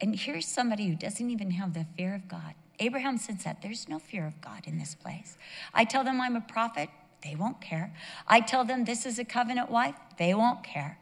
And 0.00 0.14
here's 0.14 0.46
somebody 0.46 0.86
who 0.86 0.94
doesn't 0.94 1.28
even 1.28 1.50
have 1.50 1.74
the 1.74 1.86
fear 1.96 2.14
of 2.14 2.28
God. 2.28 2.54
Abraham 2.78 3.18
says 3.18 3.42
that 3.42 3.62
there's 3.62 3.88
no 3.88 3.98
fear 3.98 4.28
of 4.28 4.40
God 4.40 4.62
in 4.64 4.78
this 4.78 4.94
place. 4.94 5.36
I 5.74 5.86
tell 5.86 6.04
them 6.04 6.20
I'm 6.20 6.36
a 6.36 6.40
prophet, 6.40 6.88
they 7.24 7.34
won't 7.34 7.60
care. 7.60 7.92
I 8.28 8.42
tell 8.42 8.64
them 8.64 8.84
this 8.84 9.04
is 9.04 9.18
a 9.18 9.24
covenant 9.24 9.72
wife, 9.72 9.96
they 10.18 10.34
won't 10.34 10.62
care. 10.62 10.98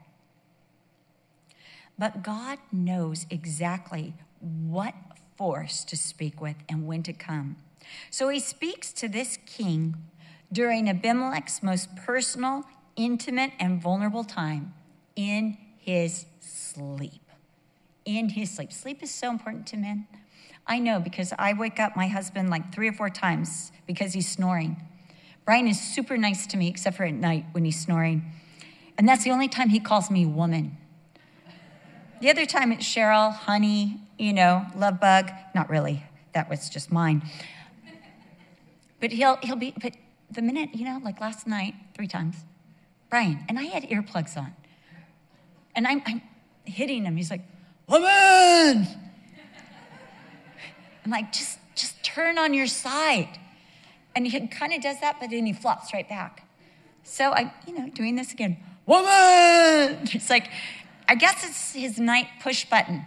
But 1.97 2.23
God 2.23 2.59
knows 2.71 3.25
exactly 3.29 4.13
what 4.39 4.93
force 5.37 5.83
to 5.85 5.97
speak 5.97 6.41
with 6.41 6.55
and 6.67 6.85
when 6.85 7.03
to 7.03 7.13
come. 7.13 7.57
So 8.09 8.29
he 8.29 8.39
speaks 8.39 8.91
to 8.93 9.07
this 9.07 9.37
king 9.45 9.95
during 10.51 10.89
Abimelech's 10.89 11.61
most 11.63 11.95
personal, 11.95 12.65
intimate, 12.95 13.51
and 13.59 13.81
vulnerable 13.81 14.23
time 14.23 14.73
in 15.15 15.57
his 15.77 16.25
sleep. 16.39 17.21
In 18.05 18.29
his 18.29 18.51
sleep. 18.55 18.71
Sleep 18.71 19.03
is 19.03 19.11
so 19.11 19.29
important 19.29 19.67
to 19.67 19.77
men. 19.77 20.07
I 20.67 20.79
know 20.79 20.99
because 20.99 21.33
I 21.37 21.53
wake 21.53 21.79
up 21.79 21.95
my 21.95 22.07
husband 22.07 22.49
like 22.49 22.73
three 22.73 22.87
or 22.87 22.93
four 22.93 23.09
times 23.09 23.71
because 23.85 24.13
he's 24.13 24.27
snoring. 24.27 24.81
Brian 25.45 25.67
is 25.67 25.79
super 25.79 26.17
nice 26.17 26.47
to 26.47 26.57
me, 26.57 26.67
except 26.67 26.97
for 26.97 27.03
at 27.03 27.13
night 27.13 27.45
when 27.51 27.65
he's 27.65 27.79
snoring. 27.79 28.31
And 28.97 29.07
that's 29.07 29.23
the 29.23 29.31
only 29.31 29.47
time 29.47 29.69
he 29.69 29.79
calls 29.79 30.09
me 30.09 30.25
woman. 30.25 30.77
The 32.21 32.29
other 32.29 32.45
time 32.45 32.71
it's 32.71 32.85
Cheryl, 32.85 33.33
honey, 33.33 33.99
you 34.17 34.33
know, 34.33 34.65
love 34.75 34.99
bug. 34.99 35.31
Not 35.53 35.69
really. 35.69 36.03
That 36.33 36.49
was 36.49 36.69
just 36.69 36.91
mine. 36.91 37.23
But 38.99 39.11
he'll 39.11 39.37
he'll 39.37 39.55
be 39.55 39.73
but 39.81 39.93
the 40.31 40.41
minute, 40.41 40.69
you 40.73 40.85
know, 40.85 40.99
like 41.03 41.19
last 41.21 41.47
night, 41.47 41.75
three 41.93 42.07
times, 42.07 42.37
Brian, 43.09 43.43
and 43.47 43.59
I 43.59 43.63
had 43.63 43.83
earplugs 43.83 44.37
on. 44.37 44.53
And 45.75 45.85
I'm, 45.85 46.01
I'm 46.05 46.21
hitting 46.63 47.03
him. 47.05 47.17
He's 47.17 47.29
like, 47.29 47.41
woman! 47.87 48.87
I'm 51.03 51.11
like, 51.11 51.31
just 51.31 51.59
just 51.75 52.01
turn 52.03 52.37
on 52.37 52.53
your 52.53 52.67
side. 52.67 53.37
And 54.15 54.25
he 54.25 54.47
kind 54.47 54.73
of 54.73 54.81
does 54.81 54.99
that, 55.01 55.17
but 55.19 55.29
then 55.29 55.45
he 55.45 55.53
flops 55.53 55.93
right 55.93 56.07
back. 56.07 56.47
So 57.03 57.31
I'm, 57.31 57.51
you 57.67 57.77
know, 57.77 57.89
doing 57.89 58.15
this 58.15 58.31
again. 58.31 58.57
Woman! 58.85 60.07
It's 60.13 60.29
like, 60.29 60.49
I 61.07 61.15
guess 61.15 61.43
it's 61.43 61.73
his 61.73 61.99
night 61.99 62.27
push 62.41 62.65
button. 62.65 63.05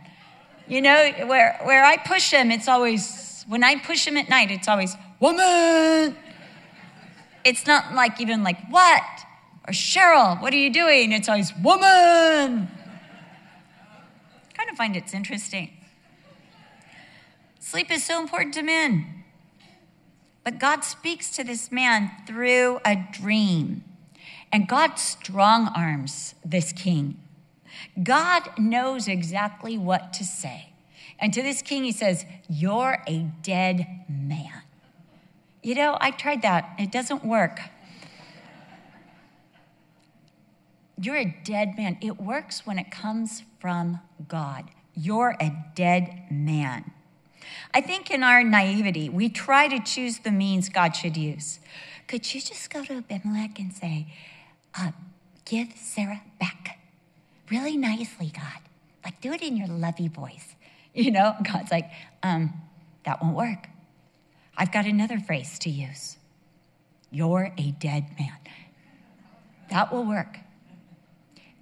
You 0.67 0.83
know, 0.83 1.11
where, 1.27 1.59
where 1.65 1.85
I 1.85 1.97
push 1.97 2.31
him, 2.31 2.51
it's 2.51 2.69
always, 2.69 3.45
when 3.49 3.65
I 3.65 3.77
push 3.77 4.07
him 4.07 4.17
at 4.17 4.29
night, 4.29 4.51
it's 4.51 4.69
always, 4.69 4.95
woman! 5.19 6.17
It's 7.45 7.67
not 7.67 7.95
like 7.95 8.21
even 8.21 8.43
like, 8.43 8.59
what? 8.69 9.03
Or 9.67 9.73
Cheryl, 9.73 10.41
what 10.43 10.53
are 10.53 10.59
you 10.59 10.73
doing? 10.73 11.13
It's 11.13 11.29
always, 11.29 11.53
woman! 11.63 12.69
kind 14.59 14.71
of 14.71 14.77
find 14.77 14.97
it's 14.97 15.15
interesting. 15.15 15.71
Sleep 17.61 17.91
is 17.93 18.05
so 18.05 18.21
important 18.21 18.55
to 18.55 18.63
men. 18.63 19.25
But 20.43 20.59
God 20.59 20.83
speaks 20.83 21.31
to 21.37 21.45
this 21.45 21.71
man 21.71 22.11
through 22.27 22.81
a 22.85 22.97
dream. 23.13 23.85
And 24.51 24.67
God 24.67 24.99
strong 24.99 25.71
arms 25.77 26.35
this 26.45 26.73
king. 26.73 27.21
God 28.03 28.59
knows 28.59 29.09
exactly 29.09 29.77
what 29.77 30.13
to 30.15 30.25
say. 30.25 30.71
And 31.19 31.33
to 31.35 31.43
this 31.43 31.63
king, 31.63 31.85
he 31.85 31.93
says, 31.93 32.25
You're 32.49 33.03
a 33.07 33.27
dead 33.43 33.87
man. 34.09 34.63
You 35.63 35.75
know, 35.75 35.99
I 36.01 36.13
tried 36.13 36.43
that, 36.43 36.75
it 36.79 36.93
doesn't 36.93 37.25
work. 37.25 37.61
You're 41.01 41.17
a 41.17 41.37
dead 41.45 41.77
man. 41.77 41.97
It 42.01 42.21
works 42.21 42.67
when 42.67 42.79
it 42.79 42.91
comes 42.91 43.45
from 43.61 44.01
God. 44.27 44.71
You're 44.95 45.37
a 45.41 45.53
dead 45.75 46.25
man. 46.31 46.91
I 47.73 47.81
think 47.81 48.11
in 48.11 48.23
our 48.23 48.43
naivety, 48.43 49.09
we 49.09 49.29
try 49.29 49.69
to 49.69 49.79
choose 49.79 50.19
the 50.19 50.33
means 50.33 50.69
God 50.69 50.97
should 50.97 51.17
use. 51.17 51.61
Could 52.09 52.35
you 52.35 52.41
just 52.41 52.71
go 52.71 52.85
to 52.85 52.95
Abimelech 52.95 53.59
and 53.61 53.73
say, 53.73 54.13
uh, 54.79 54.91
give 55.45 55.69
Sarah 55.77 56.23
back? 56.41 56.78
Really 57.51 57.77
nicely, 57.77 58.31
God. 58.35 58.61
Like, 59.05 59.21
do 59.21 59.33
it 59.33 59.43
in 59.43 59.57
your 59.57 59.69
lovey 59.69 60.09
voice. 60.09 60.55
You 60.95 61.13
know, 61.13 61.35
God's 61.45 61.71
like, 61.71 61.89
um, 62.25 62.53
that 63.05 63.23
won't 63.23 63.37
work. 63.37 63.69
I've 64.57 64.73
got 64.73 64.85
another 64.85 65.21
phrase 65.21 65.57
to 65.61 65.71
use. 65.71 66.17
You're 67.13 67.53
a 67.57 67.71
dead 67.71 68.07
man. 68.19 68.39
That 69.71 69.93
will 69.93 70.05
work. 70.05 70.39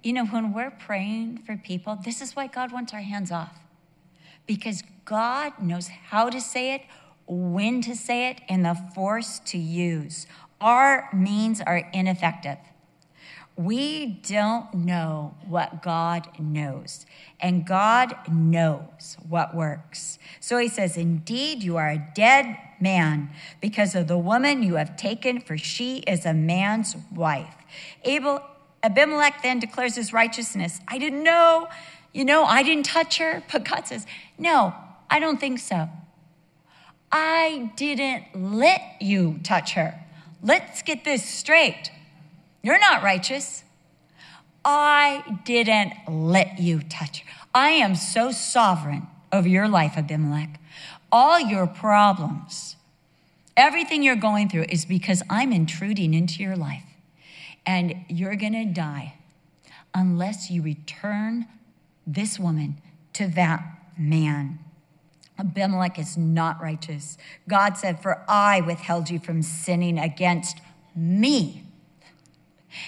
You 0.01 0.13
know, 0.13 0.25
when 0.25 0.53
we're 0.53 0.71
praying 0.71 1.43
for 1.45 1.55
people, 1.57 1.97
this 2.03 2.21
is 2.21 2.35
why 2.35 2.47
God 2.47 2.71
wants 2.71 2.93
our 2.93 3.01
hands 3.01 3.31
off. 3.31 3.59
Because 4.47 4.81
God 5.05 5.53
knows 5.61 5.87
how 5.87 6.29
to 6.29 6.41
say 6.41 6.73
it, 6.73 6.81
when 7.27 7.81
to 7.81 7.95
say 7.95 8.29
it, 8.29 8.41
and 8.49 8.65
the 8.65 8.75
force 8.95 9.39
to 9.45 9.57
use. 9.57 10.25
Our 10.59 11.09
means 11.13 11.61
are 11.61 11.89
ineffective. 11.93 12.57
We 13.57 14.05
don't 14.05 14.71
know 14.73 15.35
what 15.47 15.81
God 15.81 16.27
knows, 16.39 17.07
and 17.39 17.65
God 17.65 18.15
knows 18.31 19.17
what 19.27 19.55
works. 19.55 20.19
So 20.39 20.59
he 20.59 20.67
says, 20.67 20.95
Indeed, 20.95 21.63
you 21.63 21.75
are 21.75 21.89
a 21.89 22.07
dead 22.13 22.55
man 22.79 23.31
because 23.59 23.95
of 23.95 24.07
the 24.07 24.17
woman 24.17 24.61
you 24.61 24.75
have 24.75 24.95
taken, 24.95 25.41
for 25.41 25.57
she 25.57 25.97
is 25.99 26.23
a 26.23 26.35
man's 26.35 26.95
wife. 27.11 27.55
Abel, 28.03 28.43
Abimelech 28.83 29.41
then 29.41 29.59
declares 29.59 29.95
his 29.95 30.13
righteousness. 30.13 30.79
I 30.87 30.99
didn't 30.99 31.23
know, 31.23 31.67
you 32.13 32.25
know, 32.25 32.43
I 32.43 32.61
didn't 32.61 32.85
touch 32.85 33.17
her. 33.17 33.41
But 33.51 33.65
God 33.65 33.87
says, 33.87 34.05
No, 34.37 34.75
I 35.09 35.19
don't 35.19 35.39
think 35.39 35.59
so. 35.59 35.89
I 37.11 37.71
didn't 37.75 38.25
let 38.35 38.81
you 39.01 39.39
touch 39.41 39.73
her. 39.73 39.99
Let's 40.43 40.81
get 40.83 41.03
this 41.05 41.27
straight. 41.27 41.89
You're 42.67 42.79
not 42.79 43.01
righteous. 43.01 43.63
I 44.65 45.39
didn't 45.45 45.93
let 46.05 46.59
you 46.59 46.81
touch. 46.81 47.23
I 47.55 47.69
am 47.69 47.95
so 47.95 48.33
sovereign 48.33 49.07
over 49.31 49.47
your 49.47 49.69
life, 49.69 49.93
Abimelech. 49.95 50.59
All 51.09 51.39
your 51.39 51.65
problems, 51.65 52.75
everything 53.55 54.03
you're 54.03 54.17
going 54.17 54.49
through 54.49 54.65
is 54.67 54.83
because 54.83 55.23
I'm 55.29 55.53
intruding 55.53 56.13
into 56.13 56.43
your 56.43 56.57
life. 56.57 56.83
And 57.65 58.03
you're 58.09 58.35
going 58.35 58.51
to 58.51 58.65
die 58.65 59.13
unless 59.95 60.51
you 60.51 60.61
return 60.61 61.45
this 62.05 62.37
woman 62.37 62.81
to 63.13 63.27
that 63.27 63.63
man. 63.97 64.59
Abimelech 65.39 65.97
is 65.97 66.17
not 66.17 66.61
righteous. 66.61 67.17
God 67.47 67.77
said, 67.77 68.03
For 68.03 68.25
I 68.27 68.59
withheld 68.59 69.09
you 69.09 69.19
from 69.19 69.41
sinning 69.41 69.97
against 69.97 70.59
me, 70.93 71.63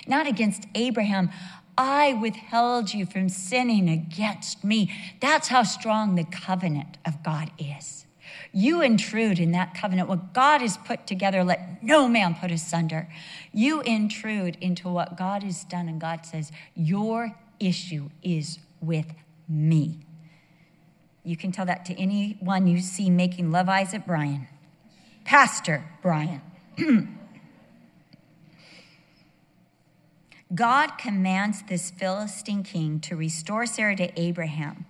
not 0.10 0.28
against 0.28 0.66
Abraham. 0.76 1.30
I 1.78 2.14
withheld 2.14 2.94
you 2.94 3.06
from 3.06 3.30
sinning 3.30 3.90
against 3.90 4.64
me. 4.64 4.92
That's 5.22 5.48
how 5.48 5.64
strong 5.64 6.16
the 6.16 6.26
covenant 6.26 6.98
of 7.06 7.24
God 7.24 7.52
is. 7.58 8.06
You 8.52 8.82
intrude 8.82 9.40
in 9.40 9.52
that 9.52 9.76
covenant. 9.76 10.10
What 10.10 10.34
God 10.34 10.62
has 10.62 10.78
put 10.78 11.08
together, 11.08 11.44
let 11.44 11.84
no 11.84 12.08
man 12.08 12.36
put 12.36 12.52
asunder. 12.52 13.08
You 13.54 13.82
intrude 13.82 14.58
into 14.60 14.90
what 14.90 15.18
God 15.18 15.44
has 15.44 15.64
done, 15.64 15.88
and 15.88 16.02
God 16.02 16.26
says, 16.26 16.52
Your 16.76 17.36
issue 17.60 18.10
is 18.24 18.60
with 18.82 19.14
me. 19.48 20.00
You 21.24 21.38
can 21.38 21.52
tell 21.52 21.66
that 21.66 21.86
to 21.86 22.00
anyone 22.00 22.68
you 22.68 22.82
see 22.82 23.10
making 23.10 23.52
love 23.52 23.70
eyes 23.70 23.94
at 23.94 24.08
Brian. 24.08 24.48
Pastor 25.26 25.84
Brian. 26.02 26.42
God 30.54 30.98
commands 30.98 31.64
this 31.68 31.92
Philistine 31.92 32.64
king 32.64 33.00
to 33.02 33.16
restore 33.16 33.66
Sarah 33.66 33.96
to 33.98 34.20
Abraham. 34.20 34.86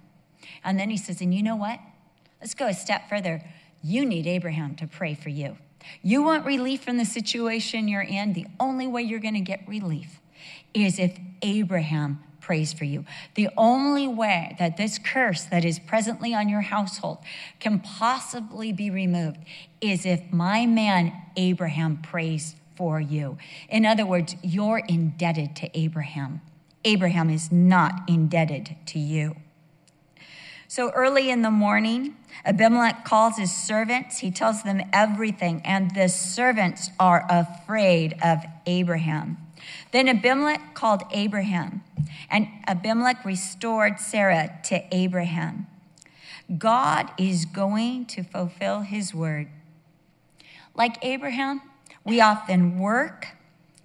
And 0.63 0.79
then 0.79 0.89
he 0.89 0.97
says, 0.97 1.21
And 1.21 1.33
you 1.33 1.43
know 1.43 1.55
what? 1.55 1.79
Let's 2.39 2.53
go 2.53 2.67
a 2.67 2.73
step 2.73 3.09
further. 3.09 3.43
You 3.83 4.05
need 4.05 4.25
Abraham 4.27 4.75
to 4.75 4.87
pray 4.87 5.13
for 5.13 5.29
you. 5.29 5.57
You 6.01 6.23
want 6.23 6.45
relief 6.45 6.83
from 6.83 6.97
the 6.97 7.05
situation 7.05 7.87
you're 7.87 8.01
in? 8.01 8.33
The 8.33 8.47
only 8.59 8.87
way 8.87 9.01
you're 9.01 9.19
going 9.19 9.33
to 9.33 9.39
get 9.41 9.67
relief 9.67 10.19
is 10.73 10.99
if 10.99 11.17
Abraham 11.41 12.19
prays 12.41 12.73
for 12.73 12.85
you. 12.85 13.05
The 13.35 13.49
only 13.57 14.07
way 14.07 14.55
that 14.59 14.77
this 14.77 14.97
curse 14.97 15.43
that 15.45 15.63
is 15.63 15.77
presently 15.77 16.33
on 16.33 16.49
your 16.49 16.61
household 16.61 17.19
can 17.59 17.79
possibly 17.79 18.71
be 18.71 18.89
removed 18.89 19.37
is 19.81 20.05
if 20.05 20.31
my 20.31 20.65
man 20.65 21.13
Abraham 21.35 21.97
prays 21.97 22.55
for 22.79 23.01
you. 23.01 23.37
In 23.67 23.85
other 23.85 24.05
words, 24.05 24.37
you're 24.41 24.81
indebted 24.87 25.53
to 25.57 25.77
Abraham. 25.77 26.39
Abraham 26.85 27.29
is 27.29 27.51
not 27.51 28.03
indebted 28.07 28.77
to 28.85 28.99
you. 28.99 29.35
So 30.69 30.91
early 30.91 31.29
in 31.29 31.41
the 31.41 31.51
morning, 31.51 32.15
Abimelech 32.45 33.03
calls 33.03 33.37
his 33.37 33.51
servants. 33.53 34.19
He 34.19 34.31
tells 34.31 34.63
them 34.63 34.81
everything, 34.93 35.61
and 35.65 35.93
the 35.93 36.07
servants 36.07 36.91
are 36.97 37.25
afraid 37.29 38.15
of 38.23 38.45
Abraham. 38.65 39.37
Then 39.91 40.07
Abimelech 40.07 40.73
called 40.73 41.03
Abraham, 41.11 41.83
and 42.29 42.47
Abimelech 42.65 43.25
restored 43.25 43.99
Sarah 43.99 44.57
to 44.65 44.83
Abraham. 44.95 45.67
God 46.57 47.11
is 47.17 47.43
going 47.43 48.05
to 48.05 48.23
fulfill 48.23 48.81
his 48.81 49.13
word. 49.13 49.49
Like 50.75 51.03
Abraham, 51.03 51.61
we 52.03 52.21
often 52.21 52.79
work 52.79 53.27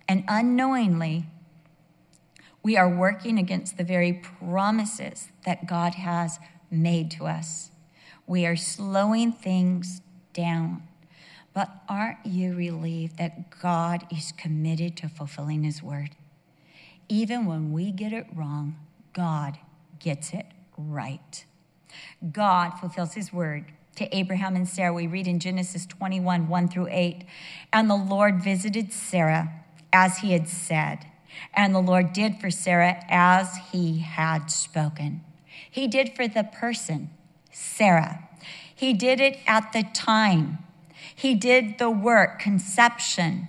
and 0.09 0.25
unknowingly 0.29 1.27
we 2.65 2.79
are 2.79 2.89
working 2.89 3.39
against 3.39 3.77
the 3.77 3.85
very 3.85 4.15
promises 4.15 5.29
that 5.45 5.67
God 5.67 5.97
has 5.97 6.39
made 6.71 7.11
to 7.13 7.27
us. 7.27 7.71
We 8.27 8.47
are 8.47 8.57
slowing 8.57 9.33
things 9.33 10.01
down. 10.33 10.83
But 11.53 11.71
aren't 11.89 12.25
you 12.25 12.55
relieved 12.55 13.19
that 13.19 13.51
God 13.61 14.07
is 14.11 14.33
committed 14.33 14.97
to 14.97 15.09
fulfilling 15.11 15.63
His 15.63 15.83
word? 15.83 16.17
Even 17.09 17.45
when 17.45 17.71
we 17.71 17.93
get 17.93 18.15
it 18.15 18.27
wrong, 18.35 18.77
God 19.13 19.59
gets 19.99 20.33
it 20.33 20.47
right. 20.79 21.45
God 22.33 22.71
fulfills 22.81 23.13
His 23.13 23.31
word 23.31 23.67
to 23.95 24.17
Abraham 24.17 24.57
and 24.57 24.69
Sarah. 24.69 24.93
We 24.93 25.07
read 25.07 25.27
in 25.27 25.39
Genesis 25.39 25.87
21 25.87 26.49
1 26.49 26.69
through 26.69 26.89
8. 26.91 27.25
And 27.73 27.89
the 27.89 27.97
Lord 27.97 28.43
visited 28.43 28.93
Sarah 28.93 29.53
as 29.93 30.19
he 30.19 30.33
had 30.33 30.49
said, 30.49 31.07
And 31.55 31.75
the 31.75 31.81
Lord 31.81 32.13
did 32.13 32.41
for 32.41 32.51
Sarah 32.51 33.03
as 33.09 33.57
he 33.73 33.99
had 34.01 34.51
spoken. 34.51 35.23
He 35.71 35.87
did 35.87 36.15
for 36.15 36.29
the 36.29 36.45
person, 36.45 37.11
Sarah. 37.53 38.29
He 38.75 38.93
did 38.93 39.21
it 39.21 39.39
at 39.47 39.73
the 39.73 39.85
time. 39.95 40.59
He 41.15 41.35
did 41.35 41.79
the 41.79 41.91
work, 41.91 42.39
conception, 42.39 43.49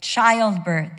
childbirth, 0.00 0.92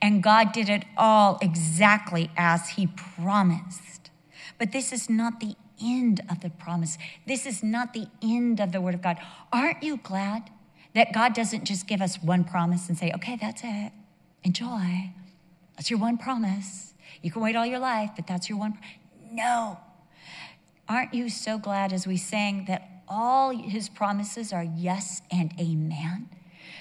and 0.00 0.22
God 0.22 0.52
did 0.52 0.68
it 0.68 0.84
all 0.96 1.38
exactly 1.40 2.30
as 2.36 2.70
He 2.70 2.86
promised. 2.86 4.10
But 4.58 4.72
this 4.72 4.92
is 4.92 5.08
not 5.08 5.40
the 5.40 5.56
end 5.82 6.20
of 6.30 6.40
the 6.40 6.50
promise. 6.50 6.98
This 7.26 7.46
is 7.46 7.62
not 7.62 7.92
the 7.92 8.06
end 8.22 8.60
of 8.60 8.72
the 8.72 8.80
Word 8.80 8.94
of 8.94 9.02
God. 9.02 9.18
Aren't 9.52 9.82
you 9.82 9.98
glad 9.98 10.50
that 10.94 11.12
God 11.12 11.34
doesn't 11.34 11.64
just 11.64 11.86
give 11.86 12.00
us 12.00 12.22
one 12.22 12.44
promise 12.44 12.88
and 12.88 12.96
say, 12.96 13.12
okay, 13.14 13.36
that's 13.40 13.62
it, 13.64 13.92
enjoy. 14.42 15.10
That's 15.76 15.90
your 15.90 15.98
one 15.98 16.18
promise. 16.18 16.94
You 17.22 17.30
can 17.30 17.42
wait 17.42 17.56
all 17.56 17.66
your 17.66 17.80
life, 17.80 18.10
but 18.16 18.26
that's 18.26 18.48
your 18.48 18.58
one. 18.58 18.78
No. 19.30 19.78
Aren't 20.88 21.14
you 21.14 21.28
so 21.28 21.58
glad 21.58 21.92
as 21.92 22.06
we 22.06 22.16
sang 22.16 22.66
that 22.66 23.02
all 23.08 23.56
his 23.56 23.88
promises 23.88 24.52
are 24.52 24.62
yes 24.62 25.22
and 25.30 25.52
amen? 25.58 26.28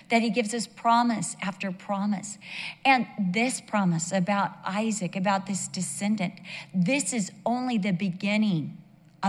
That 0.09 0.21
he 0.21 0.29
gives 0.29 0.53
us 0.53 0.67
promise 0.67 1.35
after 1.41 1.71
promise. 1.71 2.37
And 2.85 3.07
this 3.17 3.61
promise 3.61 4.11
about 4.11 4.51
Isaac, 4.65 5.15
about 5.15 5.47
this 5.47 5.67
descendant, 5.67 6.33
this 6.73 7.13
is 7.13 7.31
only 7.45 7.77
the 7.77 7.91
beginning 7.91 8.77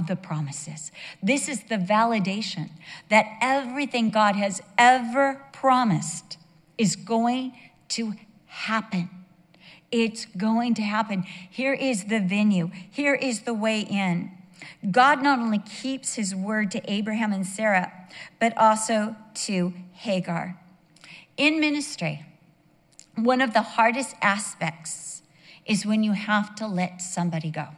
the 0.01 0.17
promises. 0.17 0.91
This 1.23 1.49
is 1.49 1.65
the 1.65 1.77
validation 1.77 2.71
that 3.09 3.27
everything 3.41 4.11
God 4.11 4.37
has 4.37 4.61
ever 4.77 5.45
promised 5.53 6.39
is 6.77 6.97
going 6.97 7.55
to 7.91 8.15
happen. 8.47 9.09
It's 9.91 10.25
going 10.25 10.75
to 10.75 10.83
happen. 10.83 11.23
Here 11.23 11.75
is 11.75 12.07
the 12.07 12.21
venue, 12.21 12.71
here 12.91 13.15
is 13.15 13.43
the 13.43 13.55
way 13.55 13.81
in. 13.81 14.33
God 14.91 15.23
not 15.23 15.39
only 15.39 15.59
keeps 15.59 16.15
his 16.15 16.35
word 16.35 16.71
to 16.73 16.93
Abraham 16.93 17.33
and 17.33 17.47
Sarah, 17.47 17.93
but 18.41 18.57
also 18.57 19.17
to 19.35 19.73
Hagar. 19.93 20.59
In 21.37 21.61
ministry, 21.61 22.25
one 23.17 23.41
of 23.41 23.53
the 23.53 23.63
hardest 23.63 24.17
aspects 24.21 25.23
is 25.67 25.87
when 25.87 26.03
you 26.03 26.13
have 26.13 26.55
to 26.57 26.67
let 26.67 27.01
somebody 27.01 27.51
go. 27.51 27.69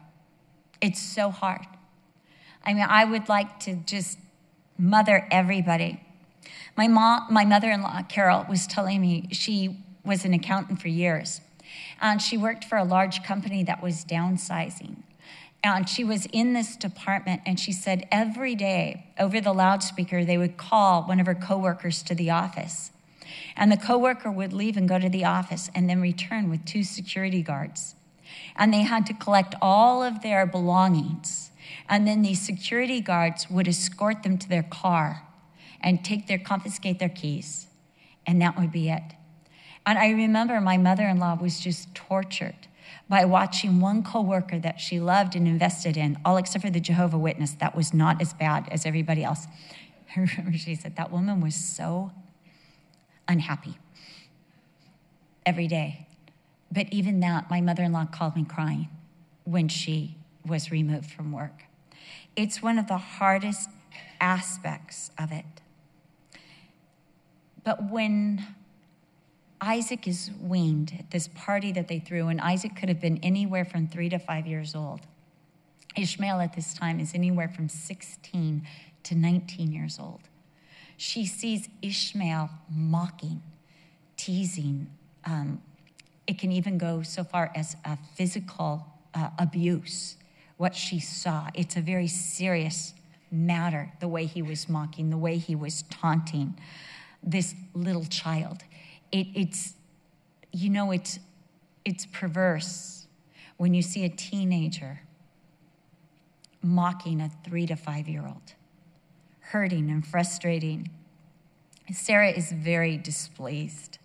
It's 0.80 1.00
so 1.00 1.30
hard. 1.30 1.66
I 2.66 2.74
mean, 2.74 2.86
I 2.88 3.04
would 3.04 3.28
like 3.28 3.60
to 3.60 3.76
just 3.76 4.18
mother 4.76 5.26
everybody. 5.30 6.00
My 6.76 6.88
mom, 6.88 7.28
my 7.30 7.44
mother-in-law, 7.44 8.02
Carol, 8.08 8.44
was 8.48 8.66
telling 8.66 9.00
me 9.00 9.28
she 9.30 9.78
was 10.04 10.24
an 10.24 10.34
accountant 10.34 10.82
for 10.82 10.88
years. 10.88 11.40
And 12.00 12.20
she 12.20 12.36
worked 12.36 12.64
for 12.64 12.76
a 12.76 12.84
large 12.84 13.22
company 13.22 13.62
that 13.64 13.82
was 13.82 14.04
downsizing. 14.04 14.96
And 15.64 15.88
she 15.88 16.04
was 16.04 16.26
in 16.26 16.52
this 16.52 16.76
department, 16.76 17.42
and 17.46 17.58
she 17.58 17.72
said 17.72 18.06
every 18.12 18.54
day 18.54 19.06
over 19.18 19.40
the 19.40 19.52
loudspeaker, 19.52 20.24
they 20.24 20.38
would 20.38 20.56
call 20.56 21.02
one 21.04 21.18
of 21.18 21.26
her 21.26 21.34
coworkers 21.34 22.02
to 22.04 22.14
the 22.14 22.30
office. 22.30 22.90
And 23.56 23.72
the 23.72 23.76
coworker 23.76 24.30
would 24.30 24.52
leave 24.52 24.76
and 24.76 24.88
go 24.88 24.98
to 24.98 25.08
the 25.08 25.24
office 25.24 25.70
and 25.74 25.88
then 25.88 26.00
return 26.00 26.50
with 26.50 26.64
two 26.64 26.84
security 26.84 27.42
guards. 27.42 27.94
And 28.54 28.72
they 28.72 28.82
had 28.82 29.06
to 29.06 29.14
collect 29.14 29.54
all 29.62 30.02
of 30.02 30.22
their 30.22 30.46
belongings. 30.46 31.50
And 31.88 32.06
then 32.06 32.22
these 32.22 32.40
security 32.40 33.00
guards 33.00 33.48
would 33.48 33.68
escort 33.68 34.22
them 34.22 34.38
to 34.38 34.48
their 34.48 34.62
car 34.62 35.22
and 35.80 36.04
take 36.04 36.26
their 36.26 36.38
confiscate 36.38 36.98
their 36.98 37.08
keys. 37.08 37.66
And 38.26 38.40
that 38.42 38.58
would 38.58 38.72
be 38.72 38.90
it. 38.90 39.02
And 39.84 39.98
I 39.98 40.10
remember 40.10 40.60
my 40.60 40.76
mother 40.76 41.06
in 41.06 41.18
law 41.18 41.36
was 41.36 41.60
just 41.60 41.94
tortured 41.94 42.66
by 43.08 43.24
watching 43.24 43.80
one 43.80 44.02
coworker 44.02 44.58
that 44.58 44.80
she 44.80 44.98
loved 44.98 45.36
and 45.36 45.46
invested 45.46 45.96
in, 45.96 46.18
all 46.24 46.36
except 46.36 46.64
for 46.64 46.70
the 46.70 46.80
Jehovah 46.80 47.18
Witness, 47.18 47.52
that 47.52 47.76
was 47.76 47.94
not 47.94 48.20
as 48.20 48.34
bad 48.34 48.68
as 48.70 48.84
everybody 48.84 49.22
else. 49.22 49.46
I 50.16 50.20
remember 50.20 50.58
she 50.58 50.74
said 50.74 50.96
that 50.96 51.12
woman 51.12 51.40
was 51.40 51.54
so 51.54 52.10
unhappy 53.28 53.78
every 55.44 55.68
day. 55.68 56.06
But 56.72 56.92
even 56.92 57.20
that, 57.20 57.48
my 57.48 57.60
mother 57.60 57.84
in 57.84 57.92
law 57.92 58.06
called 58.06 58.34
me 58.34 58.44
crying 58.44 58.88
when 59.44 59.68
she 59.68 60.16
was 60.44 60.72
removed 60.72 61.10
from 61.10 61.30
work. 61.30 61.65
It's 62.36 62.62
one 62.62 62.78
of 62.78 62.86
the 62.86 62.98
hardest 62.98 63.70
aspects 64.20 65.10
of 65.18 65.32
it. 65.32 65.44
But 67.64 67.90
when 67.90 68.46
Isaac 69.60 70.06
is 70.06 70.30
weaned 70.40 70.94
at 70.98 71.10
this 71.10 71.28
party 71.34 71.72
that 71.72 71.88
they 71.88 71.98
threw, 71.98 72.28
and 72.28 72.40
Isaac 72.40 72.76
could 72.76 72.88
have 72.88 73.00
been 73.00 73.18
anywhere 73.22 73.64
from 73.64 73.88
three 73.88 74.08
to 74.10 74.18
five 74.18 74.46
years 74.46 74.74
old. 74.74 75.00
Ishmael 75.96 76.40
at 76.40 76.54
this 76.54 76.74
time 76.74 77.00
is 77.00 77.14
anywhere 77.14 77.48
from 77.48 77.68
16 77.68 78.66
to 79.04 79.14
19 79.14 79.72
years 79.72 79.98
old. 79.98 80.20
She 80.96 81.26
sees 81.26 81.68
Ishmael 81.82 82.50
mocking, 82.70 83.42
teasing. 84.16 84.88
Um, 85.24 85.62
it 86.26 86.38
can 86.38 86.52
even 86.52 86.78
go 86.78 87.02
so 87.02 87.24
far 87.24 87.50
as 87.54 87.76
a 87.84 87.96
physical 88.14 88.86
uh, 89.14 89.30
abuse, 89.38 90.16
what 90.56 90.74
she 90.74 90.98
saw. 90.98 91.48
It's 91.54 91.76
a 91.76 91.80
very 91.80 92.08
serious 92.08 92.94
matter, 93.30 93.92
the 94.00 94.08
way 94.08 94.26
he 94.26 94.42
was 94.42 94.68
mocking, 94.68 95.10
the 95.10 95.18
way 95.18 95.36
he 95.36 95.54
was 95.54 95.82
taunting 95.90 96.58
this 97.22 97.54
little 97.74 98.04
child 98.04 98.62
it, 99.12 99.28
it's, 99.34 99.74
you 100.52 100.70
know, 100.70 100.90
it's, 100.90 101.18
it's 101.84 102.06
perverse 102.06 103.06
when 103.56 103.74
you 103.74 103.82
see 103.82 104.04
a 104.04 104.08
teenager 104.08 105.00
mocking 106.62 107.20
a 107.20 107.30
three 107.44 107.66
to 107.66 107.76
five 107.76 108.08
year 108.08 108.26
old, 108.26 108.54
hurting 109.40 109.90
and 109.90 110.06
frustrating. 110.06 110.90
Sarah 111.92 112.30
is 112.30 112.50
very 112.50 112.96
displeased, 112.96 113.98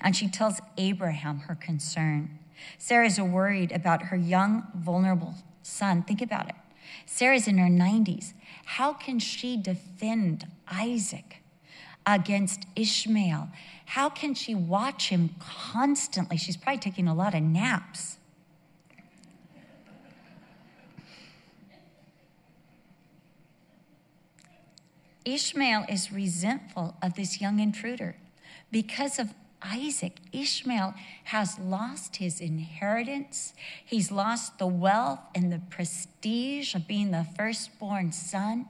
and 0.00 0.14
she 0.14 0.28
tells 0.28 0.60
Abraham 0.78 1.40
her 1.40 1.56
concern. 1.56 2.38
Sarah 2.78 3.06
is 3.06 3.20
worried 3.20 3.72
about 3.72 4.04
her 4.04 4.16
young, 4.16 4.68
vulnerable 4.76 5.34
son. 5.66 6.02
Think 6.02 6.22
about 6.22 6.48
it. 6.48 6.54
Sarah's 7.06 7.48
in 7.48 7.58
her 7.58 7.68
90s. 7.68 8.32
How 8.64 8.92
can 8.92 9.18
she 9.18 9.56
defend 9.56 10.46
Isaac 10.68 11.42
against 12.06 12.66
Ishmael? 12.76 13.48
How 13.86 14.08
can 14.08 14.34
she 14.34 14.54
watch 14.54 15.08
him 15.08 15.30
constantly? 15.38 16.36
She's 16.36 16.56
probably 16.56 16.80
taking 16.80 17.08
a 17.08 17.14
lot 17.14 17.34
of 17.34 17.42
naps. 17.42 18.18
Ishmael 25.24 25.86
is 25.88 26.12
resentful 26.12 26.96
of 27.02 27.14
this 27.14 27.40
young 27.40 27.58
intruder. 27.58 28.16
Because 28.70 29.18
of 29.18 29.32
Isaac, 29.64 30.18
Ishmael 30.32 30.94
has 31.24 31.58
lost 31.58 32.16
his 32.16 32.40
inheritance. 32.40 33.54
He's 33.84 34.12
lost 34.12 34.58
the 34.58 34.66
wealth 34.66 35.20
and 35.34 35.50
the 35.50 35.60
prestige 35.70 36.74
of 36.74 36.86
being 36.86 37.10
the 37.10 37.26
firstborn 37.36 38.12
son 38.12 38.66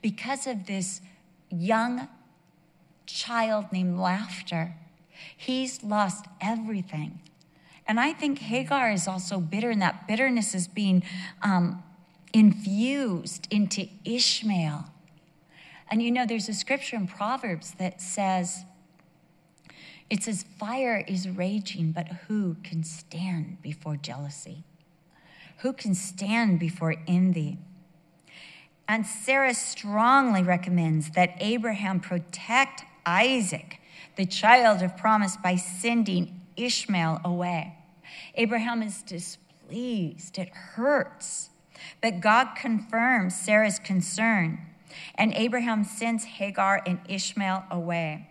because 0.00 0.46
of 0.46 0.66
this 0.66 1.00
young 1.50 2.08
child 3.06 3.66
named 3.72 3.98
Laughter. 3.98 4.74
He's 5.36 5.82
lost 5.82 6.26
everything. 6.40 7.20
And 7.88 8.00
I 8.00 8.12
think 8.12 8.38
Hagar 8.38 8.90
is 8.90 9.06
also 9.06 9.38
bitter, 9.38 9.70
and 9.70 9.80
that 9.80 10.08
bitterness 10.08 10.54
is 10.54 10.66
being 10.66 11.02
um, 11.42 11.82
infused 12.32 13.46
into 13.50 13.88
Ishmael. 14.04 14.86
And 15.88 16.02
you 16.02 16.10
know, 16.10 16.26
there's 16.26 16.48
a 16.48 16.54
scripture 16.54 16.96
in 16.96 17.06
Proverbs 17.06 17.72
that 17.78 18.00
says, 18.00 18.64
it 20.08 20.22
says, 20.22 20.44
fire 20.58 21.04
is 21.08 21.28
raging, 21.28 21.92
but 21.92 22.08
who 22.28 22.56
can 22.62 22.84
stand 22.84 23.60
before 23.62 23.96
jealousy? 23.96 24.64
Who 25.58 25.72
can 25.72 25.94
stand 25.94 26.60
before 26.60 26.96
envy? 27.08 27.58
And 28.88 29.06
Sarah 29.06 29.54
strongly 29.54 30.42
recommends 30.42 31.10
that 31.10 31.34
Abraham 31.40 31.98
protect 31.98 32.84
Isaac, 33.04 33.80
the 34.16 34.26
child 34.26 34.82
of 34.82 34.96
promise, 34.96 35.36
by 35.36 35.56
sending 35.56 36.40
Ishmael 36.56 37.20
away. 37.24 37.74
Abraham 38.36 38.82
is 38.82 39.02
displeased, 39.02 40.38
it 40.38 40.50
hurts. 40.50 41.50
But 42.00 42.20
God 42.20 42.54
confirms 42.56 43.34
Sarah's 43.34 43.78
concern, 43.78 44.60
and 45.16 45.32
Abraham 45.34 45.82
sends 45.84 46.24
Hagar 46.24 46.82
and 46.86 47.00
Ishmael 47.08 47.64
away. 47.70 48.28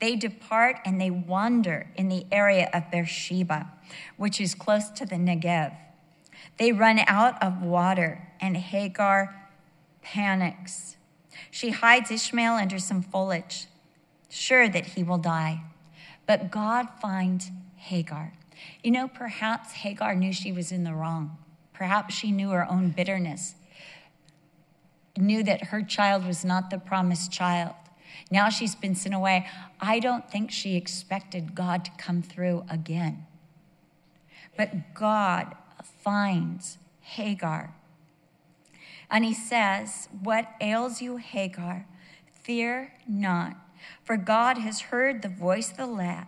They 0.00 0.16
depart 0.16 0.76
and 0.84 1.00
they 1.00 1.10
wander 1.10 1.88
in 1.96 2.08
the 2.08 2.26
area 2.30 2.70
of 2.72 2.90
Beersheba, 2.90 3.70
which 4.16 4.40
is 4.40 4.54
close 4.54 4.90
to 4.90 5.04
the 5.04 5.16
Negev. 5.16 5.74
They 6.56 6.72
run 6.72 7.00
out 7.06 7.42
of 7.42 7.62
water, 7.62 8.28
and 8.40 8.56
Hagar 8.56 9.50
panics. 10.02 10.96
She 11.50 11.70
hides 11.70 12.10
Ishmael 12.10 12.54
under 12.54 12.78
some 12.78 13.02
foliage 13.02 13.66
sure 14.28 14.68
that 14.68 14.86
he 14.86 15.02
will 15.02 15.18
die. 15.18 15.62
But 16.26 16.50
God 16.50 16.88
finds 17.00 17.50
Hagar. 17.76 18.34
You 18.82 18.90
know, 18.90 19.08
perhaps 19.08 19.72
Hagar 19.72 20.14
knew 20.14 20.32
she 20.32 20.52
was 20.52 20.72
in 20.72 20.84
the 20.84 20.94
wrong. 20.94 21.38
Perhaps 21.72 22.14
she 22.14 22.32
knew 22.32 22.50
her 22.50 22.70
own 22.70 22.90
bitterness, 22.90 23.54
knew 25.16 25.42
that 25.44 25.68
her 25.68 25.82
child 25.82 26.26
was 26.26 26.44
not 26.44 26.70
the 26.70 26.78
promised 26.78 27.30
child. 27.32 27.74
Now 28.30 28.48
she's 28.48 28.74
been 28.74 28.94
sent 28.94 29.14
away. 29.14 29.46
I 29.80 29.98
don't 29.98 30.30
think 30.30 30.50
she 30.50 30.76
expected 30.76 31.54
God 31.54 31.84
to 31.84 31.90
come 31.98 32.22
through 32.22 32.64
again. 32.68 33.26
But 34.56 34.94
God 34.94 35.54
finds 35.82 36.78
Hagar. 37.00 37.74
And 39.10 39.24
he 39.24 39.34
says, 39.34 40.08
What 40.22 40.48
ails 40.60 41.00
you, 41.00 41.16
Hagar? 41.16 41.86
Fear 42.42 42.92
not, 43.06 43.56
for 44.04 44.16
God 44.16 44.58
has 44.58 44.80
heard 44.80 45.22
the 45.22 45.28
voice 45.28 45.70
of 45.70 45.76
the 45.76 45.86
lad 45.86 46.26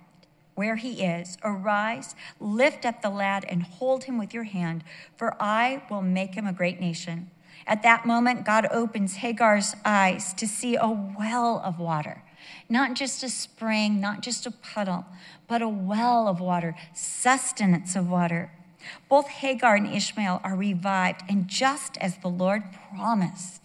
where 0.54 0.76
he 0.76 1.02
is. 1.02 1.38
Arise, 1.42 2.14
lift 2.38 2.84
up 2.84 3.00
the 3.00 3.08
lad, 3.08 3.46
and 3.48 3.62
hold 3.62 4.04
him 4.04 4.18
with 4.18 4.34
your 4.34 4.44
hand, 4.44 4.84
for 5.16 5.34
I 5.40 5.82
will 5.88 6.02
make 6.02 6.34
him 6.34 6.46
a 6.46 6.52
great 6.52 6.78
nation. 6.78 7.30
At 7.66 7.82
that 7.82 8.06
moment, 8.06 8.44
God 8.44 8.66
opens 8.70 9.16
Hagar's 9.16 9.74
eyes 9.84 10.32
to 10.34 10.46
see 10.46 10.76
a 10.76 10.88
well 10.88 11.60
of 11.64 11.78
water, 11.78 12.22
not 12.68 12.94
just 12.94 13.22
a 13.22 13.28
spring, 13.28 14.00
not 14.00 14.22
just 14.22 14.46
a 14.46 14.50
puddle, 14.50 15.06
but 15.46 15.62
a 15.62 15.68
well 15.68 16.28
of 16.28 16.40
water, 16.40 16.74
sustenance 16.94 17.94
of 17.96 18.08
water. 18.08 18.50
Both 19.08 19.28
Hagar 19.28 19.76
and 19.76 19.92
Ishmael 19.92 20.40
are 20.42 20.56
revived, 20.56 21.22
and 21.28 21.46
just 21.48 21.98
as 21.98 22.16
the 22.18 22.28
Lord 22.28 22.62
promised, 22.94 23.60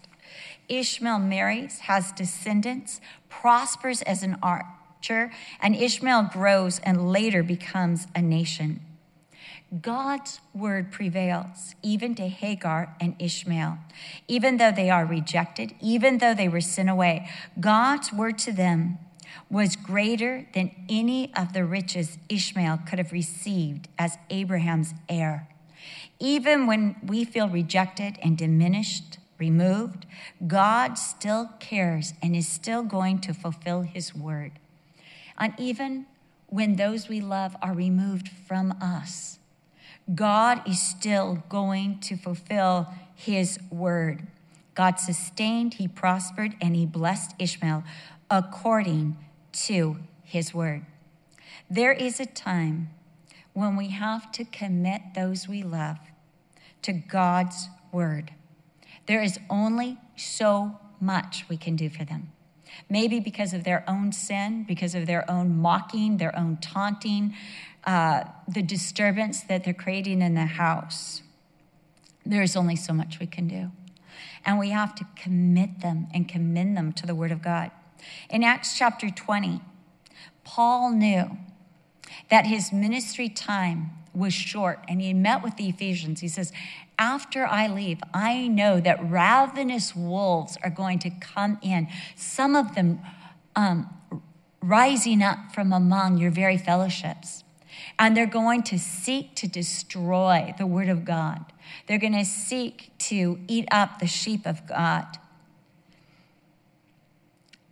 Ishmael 0.67 1.19
marries, 1.19 1.79
has 1.79 2.11
descendants, 2.11 2.99
prospers 3.29 4.01
as 4.01 4.23
an 4.23 4.37
archer, 4.41 5.31
and 5.61 5.75
Ishmael 5.75 6.29
grows 6.33 6.79
and 6.79 7.11
later 7.11 7.43
becomes 7.43 8.07
a 8.15 8.21
nation. 8.21 8.81
God's 9.81 10.39
word 10.53 10.91
prevails 10.91 11.75
even 11.81 12.15
to 12.15 12.27
Hagar 12.27 12.95
and 12.99 13.15
Ishmael. 13.19 13.77
Even 14.27 14.57
though 14.57 14.71
they 14.71 14.89
are 14.89 15.05
rejected, 15.05 15.73
even 15.81 16.19
though 16.19 16.33
they 16.33 16.47
were 16.47 16.61
sent 16.61 16.89
away, 16.89 17.29
God's 17.59 18.13
word 18.13 18.37
to 18.39 18.53
them 18.53 18.99
was 19.49 19.75
greater 19.75 20.47
than 20.53 20.71
any 20.87 21.33
of 21.35 21.53
the 21.53 21.65
riches 21.65 22.17
Ishmael 22.29 22.79
could 22.87 22.99
have 22.99 23.11
received 23.11 23.87
as 23.97 24.17
Abraham's 24.29 24.93
heir. 25.09 25.47
Even 26.19 26.67
when 26.67 26.95
we 27.03 27.25
feel 27.25 27.49
rejected 27.49 28.17
and 28.23 28.37
diminished, 28.37 29.17
removed, 29.37 30.05
God 30.47 30.97
still 30.97 31.49
cares 31.59 32.13
and 32.21 32.35
is 32.35 32.47
still 32.47 32.83
going 32.83 33.19
to 33.19 33.33
fulfill 33.33 33.81
his 33.81 34.15
word 34.15 34.53
and 35.37 35.53
even 35.57 36.05
when 36.47 36.75
those 36.75 37.09
we 37.09 37.21
love 37.21 37.55
are 37.61 37.73
removed 37.73 38.29
from 38.29 38.71
us. 38.81 39.39
God 40.13 40.67
is 40.67 40.81
still 40.81 41.43
going 41.49 41.99
to 42.01 42.15
fulfill 42.15 42.87
his 43.15 43.59
word. 43.71 44.27
God 44.75 44.99
sustained, 44.99 45.75
he 45.75 45.87
prospered, 45.87 46.55
and 46.61 46.75
he 46.75 46.85
blessed 46.85 47.33
Ishmael 47.39 47.83
according 48.29 49.17
to 49.53 49.97
his 50.23 50.53
word. 50.53 50.85
There 51.69 51.93
is 51.93 52.19
a 52.19 52.25
time 52.25 52.89
when 53.53 53.75
we 53.75 53.89
have 53.89 54.31
to 54.33 54.43
commit 54.43 55.01
those 55.15 55.47
we 55.47 55.63
love 55.63 55.97
to 56.81 56.91
God's 56.91 57.69
word. 57.91 58.31
There 59.07 59.21
is 59.21 59.39
only 59.49 59.97
so 60.15 60.79
much 60.99 61.45
we 61.49 61.57
can 61.57 61.75
do 61.75 61.89
for 61.89 62.03
them. 62.03 62.31
Maybe 62.89 63.19
because 63.19 63.53
of 63.53 63.63
their 63.63 63.83
own 63.87 64.11
sin, 64.11 64.65
because 64.67 64.93
of 64.93 65.05
their 65.05 65.29
own 65.29 65.55
mocking, 65.55 66.17
their 66.17 66.37
own 66.37 66.57
taunting, 66.57 67.33
uh, 67.85 68.23
the 68.47 68.61
disturbance 68.61 69.41
that 69.41 69.63
they're 69.63 69.73
creating 69.73 70.21
in 70.21 70.33
the 70.33 70.45
house. 70.45 71.21
There's 72.25 72.55
only 72.55 72.75
so 72.75 72.93
much 72.93 73.19
we 73.19 73.27
can 73.27 73.47
do. 73.47 73.71
And 74.45 74.59
we 74.59 74.69
have 74.69 74.95
to 74.95 75.05
commit 75.15 75.81
them 75.81 76.07
and 76.13 76.27
commend 76.27 76.77
them 76.77 76.93
to 76.93 77.05
the 77.05 77.15
Word 77.15 77.31
of 77.31 77.41
God. 77.41 77.71
In 78.29 78.43
Acts 78.43 78.77
chapter 78.77 79.09
20, 79.09 79.61
Paul 80.43 80.91
knew 80.91 81.37
that 82.29 82.45
his 82.45 82.71
ministry 82.71 83.29
time 83.29 83.91
was 84.13 84.33
short 84.33 84.79
and 84.87 85.01
he 85.01 85.13
met 85.13 85.43
with 85.43 85.57
the 85.57 85.67
Ephesians. 85.67 86.21
He 86.21 86.27
says, 86.27 86.51
After 86.97 87.45
I 87.45 87.67
leave, 87.67 87.99
I 88.13 88.47
know 88.47 88.79
that 88.79 88.99
ravenous 89.09 89.95
wolves 89.95 90.57
are 90.63 90.69
going 90.69 90.99
to 90.99 91.09
come 91.09 91.59
in, 91.61 91.87
some 92.15 92.55
of 92.55 92.75
them 92.75 92.99
um, 93.55 93.89
rising 94.61 95.21
up 95.21 95.53
from 95.53 95.73
among 95.73 96.17
your 96.17 96.31
very 96.31 96.57
fellowships. 96.57 97.44
And 97.97 98.15
they're 98.15 98.25
going 98.25 98.63
to 98.63 98.79
seek 98.79 99.35
to 99.35 99.47
destroy 99.47 100.53
the 100.57 100.67
word 100.67 100.89
of 100.89 101.05
God. 101.05 101.45
They're 101.87 101.97
going 101.97 102.13
to 102.13 102.25
seek 102.25 102.91
to 102.99 103.39
eat 103.47 103.67
up 103.71 103.99
the 103.99 104.07
sheep 104.07 104.45
of 104.45 104.67
God. 104.67 105.05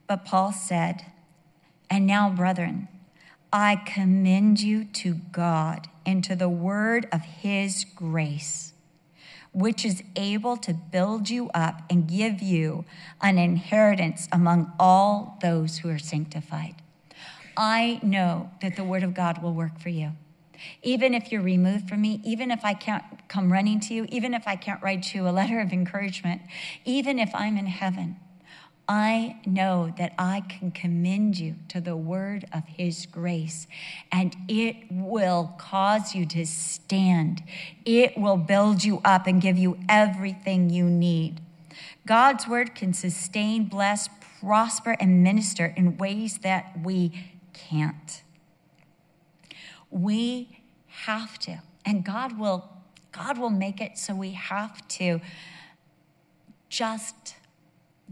But 0.08 0.26
Paul 0.26 0.52
said, 0.52 1.06
And 1.90 2.06
now, 2.06 2.30
brethren, 2.30 2.88
I 3.52 3.76
commend 3.76 4.62
you 4.62 4.86
to 4.86 5.16
God 5.32 5.88
and 6.06 6.24
to 6.24 6.36
the 6.36 6.50
word 6.50 7.08
of 7.12 7.22
his 7.22 7.86
grace, 7.96 8.74
which 9.52 9.86
is 9.86 10.04
able 10.16 10.58
to 10.58 10.74
build 10.74 11.30
you 11.30 11.50
up 11.54 11.82
and 11.90 12.08
give 12.08 12.42
you 12.42 12.86
an 13.22 13.38
inheritance 13.38 14.28
among 14.32 14.72
all 14.80 15.38
those 15.42 15.80
who 15.80 15.90
are 15.90 16.00
sanctified. 16.00 16.76
I 17.56 18.00
know 18.04 18.52
that 18.62 18.76
the 18.76 18.84
word 18.84 19.04
of 19.04 19.14
God 19.14 19.42
will 19.42 19.54
work 19.54 19.80
for 19.80 19.90
you. 19.90 20.12
Even 20.82 21.14
if 21.14 21.32
you're 21.32 21.42
removed 21.42 21.90
from 21.90 22.02
me, 22.02 22.22
even 22.24 22.52
if 22.52 22.64
I 22.64 22.74
can't 22.74 23.04
come 23.28 23.52
running 23.52 23.80
to 23.82 23.94
you, 23.94 24.06
even 24.10 24.34
if 24.34 24.48
I 24.48 24.56
can't 24.56 24.82
write 24.82 25.14
you 25.14 25.28
a 25.28 25.32
letter 25.32 25.60
of 25.60 25.74
encouragement, 25.74 26.42
even 26.86 27.20
if 27.20 27.34
I'm 27.34 27.58
in 27.58 27.66
heaven, 27.66 28.18
I 28.88 29.38
know 29.46 29.94
that 29.98 30.14
I 30.18 30.42
can 30.42 30.72
commend 30.72 31.40
you 31.40 31.56
to 31.70 31.80
the 31.80 31.96
word 31.96 32.46
of 32.54 32.64
his 32.68 33.06
grace, 33.06 33.66
and 34.12 34.36
it 34.50 34.76
will 34.92 35.54
cause 35.58 36.14
you 36.14 36.26
to 36.28 36.46
stand. 36.46 37.44
It 37.86 38.18
will 38.18 38.38
build 38.38 38.84
you 38.84 39.02
up 39.06 39.26
and 39.26 39.42
give 39.42 39.58
you 39.58 39.78
everything 39.88 40.70
you 40.70 40.86
need. 40.86 41.40
God's 42.06 42.48
word 42.48 42.76
can 42.76 42.94
sustain, 42.94 43.66
bless, 43.66 44.10
prosper, 44.42 44.98
and 45.00 45.24
minister 45.24 45.74
in 45.78 45.98
ways 45.98 46.40
that 46.40 46.78
we 46.84 47.33
can't. 47.54 48.24
We 49.90 50.60
have 50.88 51.38
to, 51.40 51.62
and 51.86 52.04
God 52.04 52.38
will 52.40 52.70
God 53.12 53.38
will 53.38 53.52
make 53.52 53.80
it 53.80 53.98
so 53.98 54.16
we 54.16 54.32
have 54.32 54.88
to 54.88 55.22
just 56.68 57.36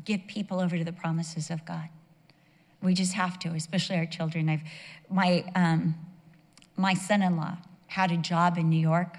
give 0.05 0.27
people 0.27 0.59
over 0.59 0.77
to 0.77 0.83
the 0.83 0.93
promises 0.93 1.49
of 1.49 1.65
God. 1.65 1.89
We 2.83 2.93
just 2.93 3.13
have 3.13 3.39
to, 3.39 3.49
especially 3.49 3.97
our 3.97 4.05
children. 4.05 4.47
I've 4.49 4.61
my 5.09 5.43
um, 5.55 5.95
my 6.77 6.93
son-in-law 6.93 7.57
had 7.87 8.11
a 8.11 8.17
job 8.17 8.57
in 8.57 8.69
New 8.69 8.79
York, 8.79 9.17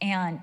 and 0.00 0.40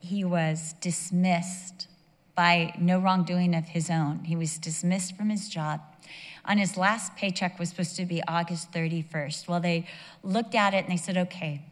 he 0.00 0.24
was 0.24 0.74
dismissed 0.80 1.88
by 2.34 2.74
no 2.78 2.98
wrongdoing 2.98 3.54
of 3.54 3.66
his 3.66 3.90
own. 3.90 4.24
He 4.24 4.34
was 4.34 4.58
dismissed 4.58 5.16
from 5.16 5.30
his 5.30 5.48
job. 5.48 5.80
On 6.44 6.58
his 6.58 6.76
last 6.76 7.14
paycheck 7.16 7.58
was 7.58 7.68
supposed 7.68 7.96
to 7.96 8.04
be 8.04 8.22
August 8.26 8.72
31st. 8.72 9.48
Well, 9.48 9.60
they 9.60 9.86
looked 10.22 10.54
at 10.54 10.74
it 10.74 10.84
and 10.84 10.88
they 10.88 10.96
said, 10.96 11.16
okay, 11.16 11.62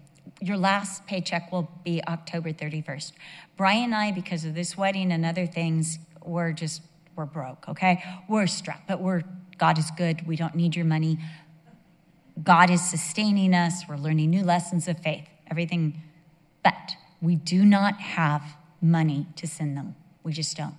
your 0.40 0.56
last 0.56 1.06
paycheck 1.06 1.50
will 1.50 1.70
be 1.84 2.02
October 2.06 2.52
31st. 2.52 3.12
Brian 3.56 3.84
and 3.84 3.94
I, 3.94 4.12
because 4.12 4.44
of 4.44 4.54
this 4.54 4.76
wedding 4.76 5.12
and 5.12 5.24
other 5.26 5.46
things, 5.46 5.98
we're 6.24 6.52
just, 6.52 6.82
we're 7.16 7.26
broke, 7.26 7.68
okay? 7.68 8.02
We're 8.28 8.46
strapped, 8.46 8.86
but 8.86 9.00
we're, 9.00 9.22
God 9.58 9.78
is 9.78 9.90
good. 9.96 10.26
We 10.26 10.36
don't 10.36 10.54
need 10.54 10.76
your 10.76 10.84
money. 10.84 11.18
God 12.42 12.70
is 12.70 12.80
sustaining 12.88 13.54
us. 13.54 13.84
We're 13.88 13.96
learning 13.96 14.30
new 14.30 14.44
lessons 14.44 14.88
of 14.88 15.00
faith, 15.00 15.26
everything. 15.50 16.00
But 16.62 16.94
we 17.20 17.36
do 17.36 17.64
not 17.64 18.00
have 18.00 18.42
money 18.80 19.26
to 19.36 19.46
send 19.46 19.76
them. 19.76 19.96
We 20.22 20.32
just 20.32 20.56
don't. 20.56 20.74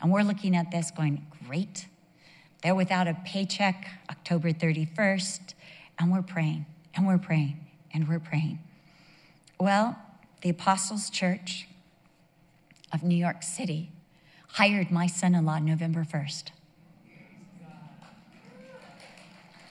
And 0.00 0.12
we're 0.12 0.22
looking 0.22 0.56
at 0.56 0.70
this 0.70 0.90
going, 0.90 1.26
great. 1.46 1.86
They're 2.64 2.74
without 2.74 3.06
a 3.06 3.14
paycheck 3.26 3.86
October 4.10 4.50
31st. 4.50 5.52
And 5.98 6.10
we're 6.10 6.22
praying, 6.22 6.64
and 6.94 7.06
we're 7.06 7.18
praying, 7.18 7.60
and 7.92 8.08
we're 8.08 8.18
praying. 8.18 8.58
Well, 9.60 9.98
the 10.40 10.48
Apostles' 10.48 11.10
Church 11.10 11.68
of 12.90 13.02
New 13.02 13.16
York 13.16 13.42
City 13.42 13.90
hired 14.48 14.90
my 14.90 15.06
son 15.06 15.34
in 15.34 15.44
law 15.44 15.58
November 15.58 16.04
1st. 16.04 16.44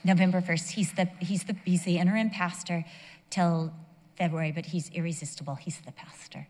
November 0.03 0.41
1st. 0.41 0.69
He's 0.71 0.93
the, 0.93 1.09
he's, 1.19 1.45
the, 1.45 1.55
he's 1.65 1.83
the 1.85 1.97
interim 1.97 2.29
pastor 2.29 2.85
till 3.31 3.73
February, 4.17 4.51
but 4.51 4.67
he's 4.67 4.91
irresistible. 4.91 5.55
He's 5.55 5.79
the 5.79 5.93
pastor. 5.93 6.47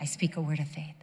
I 0.00 0.06
speak 0.06 0.36
a 0.36 0.40
word 0.40 0.58
of 0.58 0.66
faith. 0.66 0.96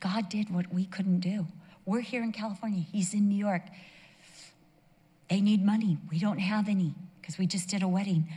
God 0.00 0.30
did 0.30 0.48
what 0.48 0.72
we 0.72 0.86
couldn't 0.86 1.20
do. 1.20 1.46
We're 1.88 2.02
here 2.02 2.22
in 2.22 2.32
California, 2.32 2.84
he's 2.92 3.14
in 3.14 3.30
New 3.30 3.34
York. 3.38 3.62
They 5.30 5.40
need 5.40 5.64
money. 5.64 5.96
We 6.10 6.18
don't 6.18 6.38
have 6.38 6.68
any 6.68 6.94
because 7.18 7.38
we 7.38 7.46
just 7.46 7.70
did 7.70 7.82
a 7.82 7.88
wedding. 7.88 8.28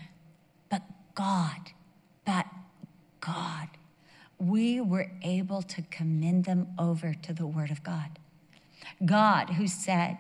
But 0.69 0.83
God, 1.15 1.59
but 2.25 2.45
God, 3.19 3.67
we 4.39 4.79
were 4.79 5.11
able 5.21 5.61
to 5.63 5.81
commend 5.81 6.45
them 6.45 6.69
over 6.79 7.13
to 7.13 7.33
the 7.33 7.45
Word 7.45 7.71
of 7.71 7.83
God. 7.83 8.19
God, 9.03 9.49
who 9.49 9.67
said, 9.67 10.17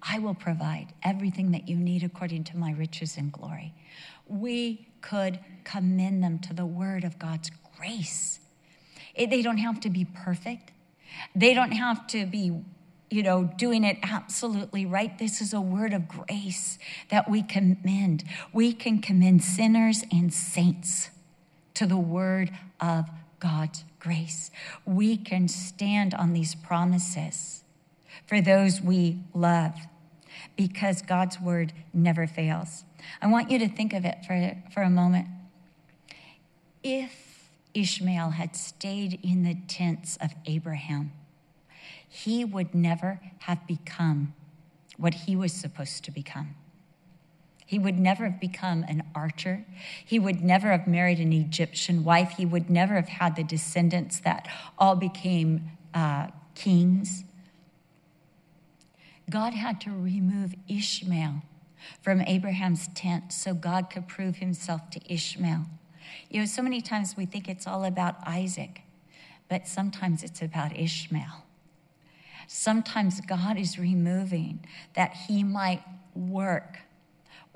I 0.00 0.18
will 0.18 0.34
provide 0.34 0.94
everything 1.02 1.50
that 1.50 1.68
you 1.68 1.76
need 1.76 2.02
according 2.02 2.44
to 2.44 2.56
my 2.56 2.72
riches 2.72 3.18
and 3.18 3.30
glory. 3.30 3.74
We 4.26 4.88
could 5.02 5.38
commend 5.64 6.24
them 6.24 6.38
to 6.38 6.54
the 6.54 6.64
Word 6.64 7.04
of 7.04 7.18
God's 7.18 7.50
grace. 7.76 8.40
It, 9.14 9.28
they 9.28 9.42
don't 9.42 9.58
have 9.58 9.80
to 9.80 9.90
be 9.90 10.06
perfect, 10.06 10.72
they 11.34 11.54
don't 11.54 11.72
have 11.72 12.06
to 12.08 12.26
be 12.26 12.62
you 13.10 13.22
know, 13.22 13.44
doing 13.56 13.84
it 13.84 13.98
absolutely 14.02 14.84
right. 14.84 15.18
This 15.18 15.40
is 15.40 15.52
a 15.52 15.60
word 15.60 15.92
of 15.92 16.08
grace 16.08 16.78
that 17.08 17.30
we 17.30 17.42
commend. 17.42 18.24
We 18.52 18.72
can 18.72 19.00
commend 19.00 19.44
sinners 19.44 20.02
and 20.10 20.32
saints 20.32 21.10
to 21.74 21.86
the 21.86 21.96
word 21.96 22.50
of 22.80 23.08
God's 23.38 23.84
grace. 24.00 24.50
We 24.84 25.16
can 25.16 25.46
stand 25.46 26.14
on 26.14 26.32
these 26.32 26.54
promises 26.54 27.62
for 28.26 28.40
those 28.40 28.80
we 28.80 29.20
love 29.34 29.74
because 30.56 31.02
God's 31.02 31.40
word 31.40 31.72
never 31.92 32.26
fails. 32.26 32.84
I 33.22 33.28
want 33.28 33.50
you 33.50 33.58
to 33.60 33.68
think 33.68 33.92
of 33.92 34.04
it 34.04 34.24
for, 34.26 34.56
for 34.72 34.82
a 34.82 34.90
moment. 34.90 35.28
If 36.82 37.25
Ishmael 37.76 38.30
had 38.30 38.56
stayed 38.56 39.20
in 39.22 39.42
the 39.42 39.54
tents 39.68 40.16
of 40.16 40.34
Abraham, 40.46 41.12
he 42.08 42.44
would 42.44 42.74
never 42.74 43.20
have 43.40 43.66
become 43.66 44.34
what 44.96 45.12
he 45.12 45.36
was 45.36 45.52
supposed 45.52 46.02
to 46.04 46.10
become. 46.10 46.54
He 47.66 47.78
would 47.78 47.98
never 47.98 48.24
have 48.24 48.40
become 48.40 48.84
an 48.84 49.02
archer. 49.14 49.66
He 50.04 50.18
would 50.18 50.42
never 50.42 50.70
have 50.70 50.86
married 50.86 51.18
an 51.18 51.32
Egyptian 51.32 52.04
wife. 52.04 52.34
He 52.38 52.46
would 52.46 52.70
never 52.70 52.94
have 52.94 53.08
had 53.08 53.36
the 53.36 53.42
descendants 53.42 54.20
that 54.20 54.48
all 54.78 54.94
became 54.94 55.72
uh, 55.92 56.28
kings. 56.54 57.24
God 59.28 59.52
had 59.52 59.80
to 59.82 59.90
remove 59.90 60.54
Ishmael 60.68 61.42
from 62.00 62.20
Abraham's 62.22 62.88
tent 62.94 63.32
so 63.32 63.52
God 63.52 63.90
could 63.90 64.06
prove 64.06 64.36
himself 64.36 64.88
to 64.90 65.12
Ishmael. 65.12 65.66
You 66.30 66.40
know, 66.40 66.46
so 66.46 66.62
many 66.62 66.80
times 66.80 67.16
we 67.16 67.26
think 67.26 67.48
it's 67.48 67.66
all 67.66 67.84
about 67.84 68.16
Isaac, 68.26 68.82
but 69.48 69.66
sometimes 69.66 70.22
it's 70.22 70.42
about 70.42 70.76
Ishmael. 70.76 71.44
Sometimes 72.48 73.20
God 73.20 73.58
is 73.58 73.78
removing 73.78 74.64
that 74.94 75.12
he 75.28 75.42
might 75.42 75.82
work 76.14 76.78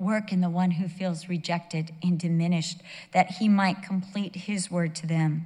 work 0.01 0.33
in 0.33 0.41
the 0.41 0.49
one 0.49 0.71
who 0.71 0.87
feels 0.87 1.29
rejected 1.29 1.93
and 2.01 2.19
diminished, 2.19 2.81
that 3.13 3.33
he 3.33 3.47
might 3.47 3.83
complete 3.83 4.35
his 4.35 4.71
word 4.71 4.95
to 4.95 5.05
them. 5.05 5.45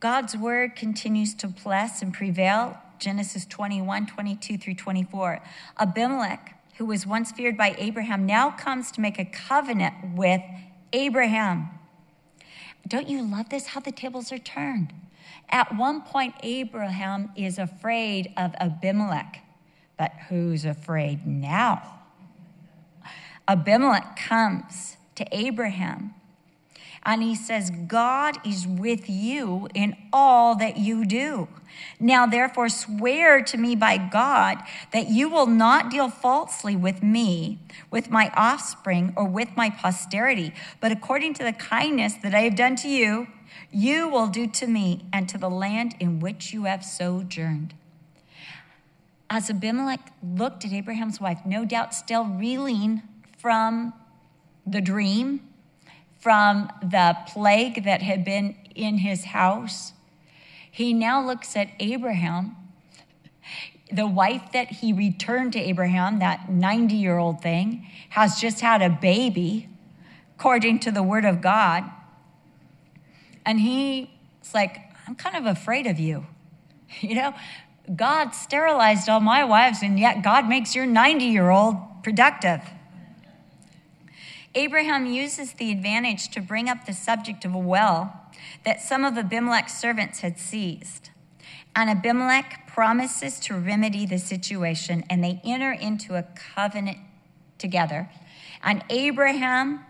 God's 0.00 0.34
word 0.34 0.74
continues 0.74 1.34
to 1.34 1.46
bless 1.46 2.00
and 2.00 2.12
prevail. 2.12 2.78
Genesis 2.98 3.44
21, 3.44 4.06
22 4.06 4.56
through 4.56 4.74
24. 4.74 5.42
Abimelech, 5.78 6.54
who 6.78 6.86
was 6.86 7.06
once 7.06 7.30
feared 7.30 7.56
by 7.56 7.74
Abraham, 7.76 8.24
now 8.24 8.50
comes 8.50 8.90
to 8.92 9.00
make 9.02 9.18
a 9.18 9.26
covenant 9.26 9.94
with 10.14 10.40
Abraham. 10.92 11.68
Don't 12.86 13.08
you 13.08 13.22
love 13.22 13.48
this? 13.48 13.68
How 13.68 13.80
the 13.80 13.92
tables 13.92 14.32
are 14.32 14.38
turned. 14.38 14.92
At 15.50 15.76
one 15.76 16.02
point, 16.02 16.34
Abraham 16.42 17.30
is 17.36 17.58
afraid 17.58 18.32
of 18.36 18.54
Abimelech, 18.60 19.42
but 19.98 20.12
who's 20.28 20.64
afraid 20.64 21.26
now? 21.26 22.00
Abimelech 23.48 24.16
comes 24.16 24.96
to 25.16 25.26
Abraham 25.32 26.14
and 27.02 27.22
he 27.22 27.34
says, 27.34 27.70
God 27.70 28.36
is 28.46 28.66
with 28.66 29.08
you 29.08 29.68
in 29.74 29.96
all 30.12 30.54
that 30.56 30.76
you 30.76 31.04
do. 31.04 31.48
Now, 31.98 32.26
therefore, 32.26 32.68
swear 32.68 33.42
to 33.42 33.56
me 33.56 33.74
by 33.74 33.96
God 33.96 34.58
that 34.92 35.08
you 35.08 35.28
will 35.28 35.46
not 35.46 35.90
deal 35.90 36.10
falsely 36.10 36.76
with 36.76 37.02
me, 37.02 37.58
with 37.90 38.10
my 38.10 38.30
offspring, 38.34 39.14
or 39.16 39.24
with 39.24 39.56
my 39.56 39.70
posterity, 39.70 40.52
but 40.80 40.92
according 40.92 41.34
to 41.34 41.44
the 41.44 41.52
kindness 41.52 42.14
that 42.22 42.34
I 42.34 42.40
have 42.42 42.56
done 42.56 42.76
to 42.76 42.88
you, 42.88 43.28
you 43.70 44.08
will 44.08 44.26
do 44.26 44.46
to 44.46 44.66
me 44.66 45.06
and 45.12 45.28
to 45.28 45.38
the 45.38 45.50
land 45.50 45.94
in 46.00 46.20
which 46.20 46.52
you 46.52 46.64
have 46.64 46.84
sojourned. 46.84 47.74
As 49.28 49.48
Abimelech 49.48 50.12
looked 50.22 50.64
at 50.64 50.72
Abraham's 50.72 51.20
wife, 51.20 51.40
no 51.46 51.64
doubt 51.64 51.94
still 51.94 52.24
reeling 52.24 53.02
from 53.38 53.94
the 54.66 54.80
dream, 54.80 55.49
from 56.20 56.70
the 56.82 57.16
plague 57.28 57.84
that 57.84 58.02
had 58.02 58.24
been 58.24 58.54
in 58.74 58.98
his 58.98 59.24
house. 59.24 59.92
He 60.70 60.92
now 60.92 61.24
looks 61.24 61.56
at 61.56 61.68
Abraham, 61.80 62.56
the 63.90 64.06
wife 64.06 64.52
that 64.52 64.68
he 64.68 64.92
returned 64.92 65.52
to 65.54 65.58
Abraham, 65.58 66.20
that 66.20 66.50
90 66.50 66.94
year 66.94 67.18
old 67.18 67.42
thing, 67.42 67.86
has 68.10 68.40
just 68.40 68.60
had 68.60 68.82
a 68.82 68.90
baby, 68.90 69.68
according 70.36 70.78
to 70.80 70.92
the 70.92 71.02
word 71.02 71.24
of 71.24 71.40
God. 71.40 71.84
And 73.44 73.58
he's 73.58 74.08
like, 74.54 74.78
I'm 75.06 75.16
kind 75.16 75.36
of 75.36 75.46
afraid 75.46 75.86
of 75.86 75.98
you. 75.98 76.26
You 77.00 77.14
know, 77.14 77.34
God 77.94 78.30
sterilized 78.30 79.08
all 79.08 79.20
my 79.20 79.44
wives, 79.44 79.82
and 79.82 79.98
yet 79.98 80.22
God 80.22 80.48
makes 80.48 80.74
your 80.74 80.86
90 80.86 81.24
year 81.24 81.50
old 81.50 81.76
productive. 82.02 82.60
Abraham 84.54 85.06
uses 85.06 85.52
the 85.52 85.70
advantage 85.70 86.28
to 86.30 86.40
bring 86.40 86.68
up 86.68 86.86
the 86.86 86.92
subject 86.92 87.44
of 87.44 87.54
a 87.54 87.58
well 87.58 88.20
that 88.64 88.80
some 88.80 89.04
of 89.04 89.16
Abimelech's 89.16 89.78
servants 89.78 90.20
had 90.20 90.38
seized. 90.38 91.10
And 91.76 91.88
Abimelech 91.88 92.66
promises 92.66 93.38
to 93.40 93.54
remedy 93.54 94.06
the 94.06 94.18
situation, 94.18 95.04
and 95.08 95.22
they 95.22 95.40
enter 95.44 95.70
into 95.70 96.16
a 96.16 96.24
covenant 96.54 96.98
together. 97.58 98.10
And 98.62 98.84
Abraham 98.90 99.84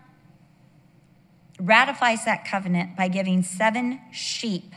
ratifies 1.59 2.25
that 2.25 2.45
covenant 2.45 2.95
by 2.95 3.07
giving 3.07 3.41
seven 3.41 3.99
sheep 4.11 4.75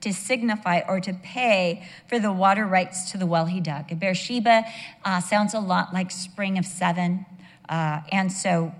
to 0.00 0.12
signify 0.12 0.82
or 0.86 1.00
to 1.00 1.12
pay 1.12 1.84
for 2.08 2.20
the 2.20 2.32
water 2.32 2.64
rights 2.64 3.10
to 3.10 3.18
the 3.18 3.26
well 3.26 3.46
he 3.46 3.60
dug. 3.60 3.98
Beersheba 3.98 4.64
uh, 5.04 5.20
sounds 5.20 5.52
a 5.52 5.58
lot 5.58 5.92
like 5.92 6.12
spring 6.12 6.58
of 6.58 6.64
seven. 6.64 7.26
Uh, 7.68 8.02
and 8.12 8.30
so 8.30 8.72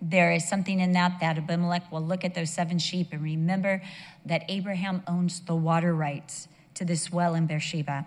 there 0.00 0.32
is 0.32 0.48
something 0.48 0.80
in 0.80 0.92
that 0.92 1.18
that 1.20 1.38
Abimelech 1.38 1.90
will 1.90 2.02
look 2.02 2.24
at 2.24 2.34
those 2.34 2.50
seven 2.50 2.78
sheep 2.78 3.08
and 3.12 3.22
remember 3.22 3.82
that 4.24 4.44
Abraham 4.48 5.02
owns 5.06 5.40
the 5.40 5.56
water 5.56 5.94
rights 5.94 6.48
to 6.74 6.84
this 6.84 7.12
well 7.12 7.34
in 7.34 7.46
Beersheba. 7.46 8.06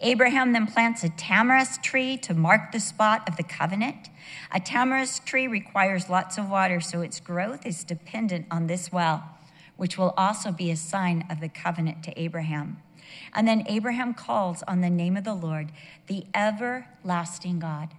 Abraham 0.00 0.52
then 0.52 0.66
plants 0.66 1.04
a 1.04 1.08
tamarisk 1.10 1.82
tree 1.82 2.16
to 2.18 2.34
mark 2.34 2.72
the 2.72 2.80
spot 2.80 3.26
of 3.28 3.36
the 3.36 3.42
covenant. 3.42 4.10
A 4.52 4.60
tamarisk 4.60 5.24
tree 5.24 5.46
requires 5.46 6.10
lots 6.10 6.36
of 6.36 6.50
water, 6.50 6.80
so 6.80 7.00
its 7.00 7.20
growth 7.20 7.64
is 7.64 7.84
dependent 7.84 8.46
on 8.50 8.66
this 8.66 8.90
well, 8.92 9.22
which 9.76 9.96
will 9.96 10.12
also 10.16 10.50
be 10.50 10.70
a 10.70 10.76
sign 10.76 11.24
of 11.30 11.40
the 11.40 11.48
covenant 11.48 12.02
to 12.04 12.20
Abraham. 12.20 12.78
And 13.32 13.46
then 13.46 13.64
Abraham 13.68 14.12
calls 14.12 14.62
on 14.64 14.80
the 14.80 14.90
name 14.90 15.16
of 15.16 15.24
the 15.24 15.34
Lord, 15.34 15.72
the 16.08 16.26
everlasting 16.34 17.60
God 17.60 17.94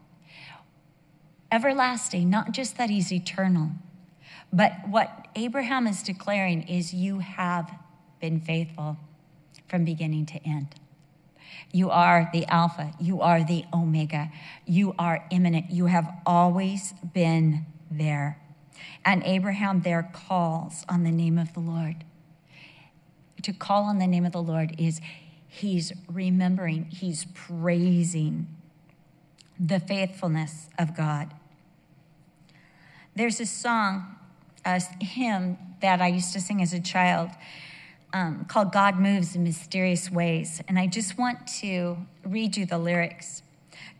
everlasting, 1.52 2.30
not 2.30 2.52
just 2.52 2.78
that 2.78 2.90
he's 2.90 3.12
eternal. 3.12 3.72
But 4.54 4.74
what 4.88 5.28
Abraham 5.36 5.88
is 5.88 6.04
declaring 6.04 6.64
is 6.68 6.94
you 6.94 7.20
have 7.20 7.72
been 8.20 8.40
faithful 8.40 8.98
from 9.68 9.86
beginning 9.86 10.26
to 10.28 10.48
end. 10.48 10.76
You 11.72 11.90
are 11.90 12.30
the 12.34 12.46
Alpha, 12.48 12.94
you 13.00 13.22
are 13.22 13.44
the 13.44 13.66
Omega, 13.74 14.32
you 14.66 14.94
are 15.00 15.26
imminent, 15.30 15.72
you 15.72 15.86
have 15.86 16.10
always 16.26 16.94
been 17.14 17.66
there. 17.90 18.38
And 19.06 19.24
Abraham 19.24 19.82
there 19.82 20.10
calls 20.14 20.86
on 20.90 21.04
the 21.04 21.12
name 21.12 21.38
of 21.38 21.54
the 21.54 21.60
Lord. 21.60 22.04
To 23.42 23.54
call 23.54 23.84
on 23.84 24.00
the 24.00 24.08
name 24.08 24.26
of 24.26 24.34
the 24.34 24.42
Lord 24.42 24.76
is 24.78 25.02
he's 25.48 25.94
remembering, 26.08 26.86
he's 26.86 27.26
praising 27.34 28.48
the 29.60 29.80
faithfulness 29.80 30.70
of 30.78 30.96
God. 30.96 31.34
There's 33.16 33.40
a 33.42 33.46
song, 33.46 34.16
a 34.66 34.82
hymn 35.00 35.58
that 35.82 36.02
I 36.02 36.08
used 36.08 36.32
to 36.34 36.40
sing 36.40 36.62
as 36.62 36.72
a 36.72 36.80
child 36.80 37.30
um, 38.14 38.46
called 38.46 38.72
God 38.72 39.00
Moves 39.00 39.36
in 39.36 39.44
Mysterious 39.44 40.10
Ways. 40.10 40.62
And 40.68 40.80
I 40.80 40.88
just 40.88 41.18
want 41.18 41.46
to 41.60 41.98
read 42.24 42.56
you 42.56 42.66
the 42.66 42.78
lyrics. 42.78 43.44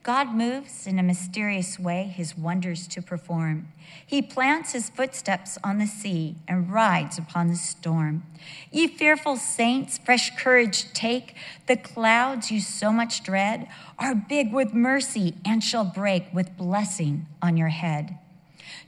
God 0.04 0.34
moves 0.34 0.88
in 0.88 0.98
a 0.98 1.04
mysterious 1.04 1.78
way 1.78 2.12
his 2.16 2.36
wonders 2.36 2.88
to 2.88 3.02
perform. 3.02 3.68
He 4.06 4.22
plants 4.22 4.72
his 4.72 4.90
footsteps 4.90 5.60
on 5.64 5.78
the 5.78 5.86
sea 5.86 6.38
and 6.48 6.72
rides 6.72 7.20
upon 7.20 7.50
the 7.50 7.56
storm. 7.56 8.24
Ye 8.72 8.88
fearful 8.88 9.36
saints, 9.36 10.00
fresh 10.00 10.36
courage 10.38 10.92
take. 10.94 11.36
The 11.68 11.78
clouds 11.78 12.50
you 12.50 12.62
so 12.62 12.92
much 12.92 13.24
dread 13.24 13.68
are 14.00 14.16
big 14.16 14.52
with 14.52 14.74
mercy 14.74 15.36
and 15.46 15.64
shall 15.64 15.86
break 15.86 16.34
with 16.34 16.58
blessing 16.58 17.28
on 17.42 17.56
your 17.56 17.68
head. 17.68 18.18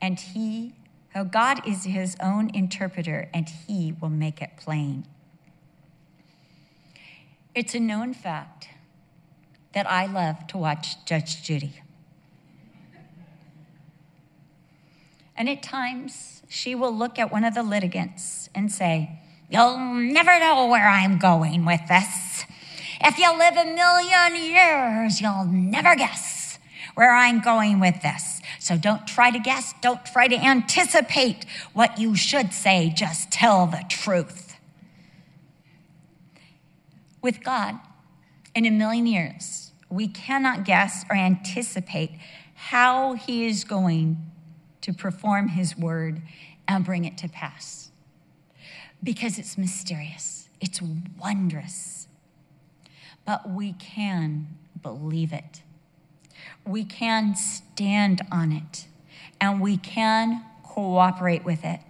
and 0.00 0.18
he, 0.18 0.74
oh, 1.14 1.24
God 1.24 1.66
is 1.66 1.84
his 1.84 2.16
own 2.22 2.50
interpreter, 2.54 3.28
and 3.32 3.48
he 3.48 3.94
will 4.00 4.10
make 4.10 4.40
it 4.42 4.50
plain. 4.56 5.06
It's 7.54 7.74
a 7.74 7.80
known 7.80 8.12
fact 8.12 8.68
that 9.72 9.90
I 9.90 10.06
love 10.06 10.46
to 10.48 10.58
watch 10.58 11.04
Judge 11.04 11.42
Judy. 11.42 11.80
And 15.36 15.48
at 15.48 15.62
times, 15.62 16.42
she 16.48 16.74
will 16.74 16.94
look 16.94 17.18
at 17.18 17.30
one 17.30 17.44
of 17.44 17.54
the 17.54 17.62
litigants 17.62 18.48
and 18.54 18.70
say, 18.70 19.20
You'll 19.50 19.76
never 19.76 20.40
know 20.40 20.66
where 20.66 20.88
I'm 20.88 21.18
going 21.18 21.64
with 21.64 21.80
this. 21.88 22.44
If 23.00 23.18
you 23.18 23.36
live 23.38 23.56
a 23.56 23.64
million 23.64 24.42
years, 24.42 25.20
you'll 25.20 25.44
never 25.44 25.94
guess 25.94 26.45
where 26.96 27.14
I'm 27.14 27.40
going 27.40 27.78
with 27.78 28.00
this. 28.02 28.40
So 28.58 28.76
don't 28.76 29.06
try 29.06 29.30
to 29.30 29.38
guess. 29.38 29.74
Don't 29.82 30.04
try 30.04 30.28
to 30.28 30.34
anticipate 30.34 31.44
what 31.74 31.98
you 31.98 32.16
should 32.16 32.52
say. 32.52 32.90
Just 32.94 33.30
tell 33.30 33.66
the 33.66 33.84
truth. 33.88 34.56
With 37.22 37.44
God, 37.44 37.78
in 38.54 38.64
a 38.64 38.70
million 38.70 39.06
years, 39.06 39.72
we 39.90 40.08
cannot 40.08 40.64
guess 40.64 41.04
or 41.10 41.16
anticipate 41.16 42.12
how 42.54 43.12
He 43.12 43.46
is 43.46 43.62
going 43.62 44.16
to 44.80 44.94
perform 44.94 45.48
His 45.48 45.76
word 45.76 46.22
and 46.66 46.82
bring 46.82 47.04
it 47.04 47.18
to 47.18 47.28
pass 47.28 47.90
because 49.02 49.38
it's 49.38 49.58
mysterious, 49.58 50.48
it's 50.62 50.80
wondrous. 51.20 52.08
But 53.26 53.50
we 53.50 53.74
can 53.74 54.56
believe 54.82 55.32
it, 55.32 55.62
we 56.66 56.84
can 56.84 57.34
stand 57.36 58.20
on 58.30 58.52
it, 58.52 58.86
and 59.40 59.60
we 59.60 59.76
can 59.76 60.44
cooperate 60.62 61.44
with 61.44 61.64
it. 61.64 61.80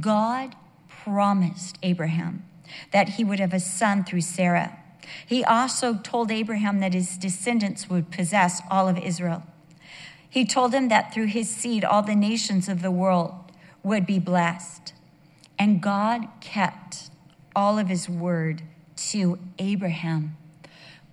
God 0.00 0.56
promised 0.88 1.78
Abraham 1.82 2.44
that 2.92 3.10
he 3.10 3.24
would 3.24 3.38
have 3.38 3.52
a 3.52 3.60
son 3.60 4.04
through 4.04 4.22
Sarah. 4.22 4.78
He 5.24 5.44
also 5.44 5.94
told 5.94 6.30
Abraham 6.30 6.80
that 6.80 6.94
his 6.94 7.16
descendants 7.16 7.88
would 7.88 8.10
possess 8.10 8.60
all 8.70 8.88
of 8.88 8.98
Israel. 8.98 9.44
He 10.28 10.44
told 10.44 10.74
him 10.74 10.88
that 10.88 11.14
through 11.14 11.26
his 11.26 11.48
seed, 11.48 11.84
all 11.84 12.02
the 12.02 12.16
nations 12.16 12.68
of 12.68 12.82
the 12.82 12.90
world 12.90 13.34
would 13.82 14.04
be 14.06 14.18
blessed. 14.18 14.92
And 15.58 15.80
God 15.80 16.26
kept 16.40 17.10
all 17.54 17.78
of 17.78 17.88
his 17.88 18.08
word 18.08 18.62
to 18.96 19.38
Abraham, 19.58 20.36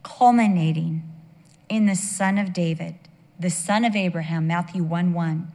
culminating 0.01 1.12
in 1.73 1.87
the 1.87 1.95
son 1.95 2.37
of 2.37 2.53
David, 2.53 2.93
the 3.39 3.49
son 3.49 3.83
of 3.83 3.95
Abraham, 3.95 4.45
Matthew 4.45 4.83
1 4.83 5.11
1. 5.11 5.51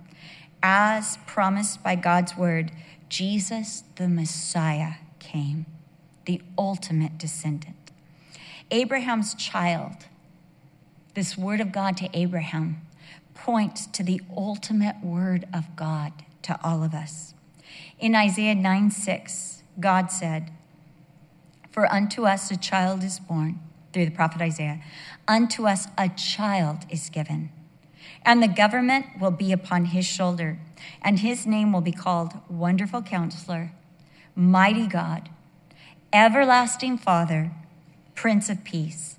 As 0.61 1.17
promised 1.29 1.81
by 1.85 1.95
God's 1.95 2.37
word, 2.37 2.73
Jesus 3.09 3.85
the 3.95 4.09
Messiah 4.09 4.95
came, 5.21 5.67
the 6.25 6.43
ultimate 6.59 7.19
descendant. 7.19 7.93
Abraham's 8.73 9.33
child, 9.35 10.07
this 11.15 11.39
word 11.39 11.61
of 11.61 11.71
God 11.71 11.97
to 11.99 12.09
Abraham, 12.13 12.81
points 13.35 13.87
to 13.87 14.03
the 14.03 14.21
ultimate 14.37 14.97
word 15.01 15.47
of 15.55 15.77
God 15.77 16.13
to 16.43 16.59
all 16.65 16.83
of 16.83 16.95
us. 16.95 17.33
In 18.01 18.17
Isaiah 18.17 18.57
9 18.57 18.91
6, 18.91 19.63
God 19.79 20.11
said, 20.11 20.51
For 21.71 21.87
unto 21.93 22.27
us 22.27 22.51
a 22.51 22.57
child 22.57 23.05
is 23.05 23.21
born, 23.21 23.61
through 23.93 24.05
the 24.05 24.11
prophet 24.11 24.41
Isaiah, 24.41 24.83
unto 25.27 25.67
us 25.67 25.89
a 25.97 26.09
child 26.09 26.79
is 26.91 27.11
given, 27.11 27.51
and 28.25 28.43
the 28.43 28.49
government 28.49 29.07
will 29.21 29.31
be 29.31 29.53
upon 29.53 29.87
his 29.87 30.07
shoulder, 30.07 30.59
and 31.03 31.21
his 31.21 31.47
name 31.47 31.73
will 31.73 31.81
be 31.81 31.93
called 31.93 32.35
Wonderful 32.49 33.03
Counselor, 33.03 33.73
Mighty 34.35 34.87
God, 34.87 35.31
Everlasting 36.13 36.99
Father, 36.99 37.51
Prince 38.15 38.49
of 38.49 38.65
Peace. 38.65 39.17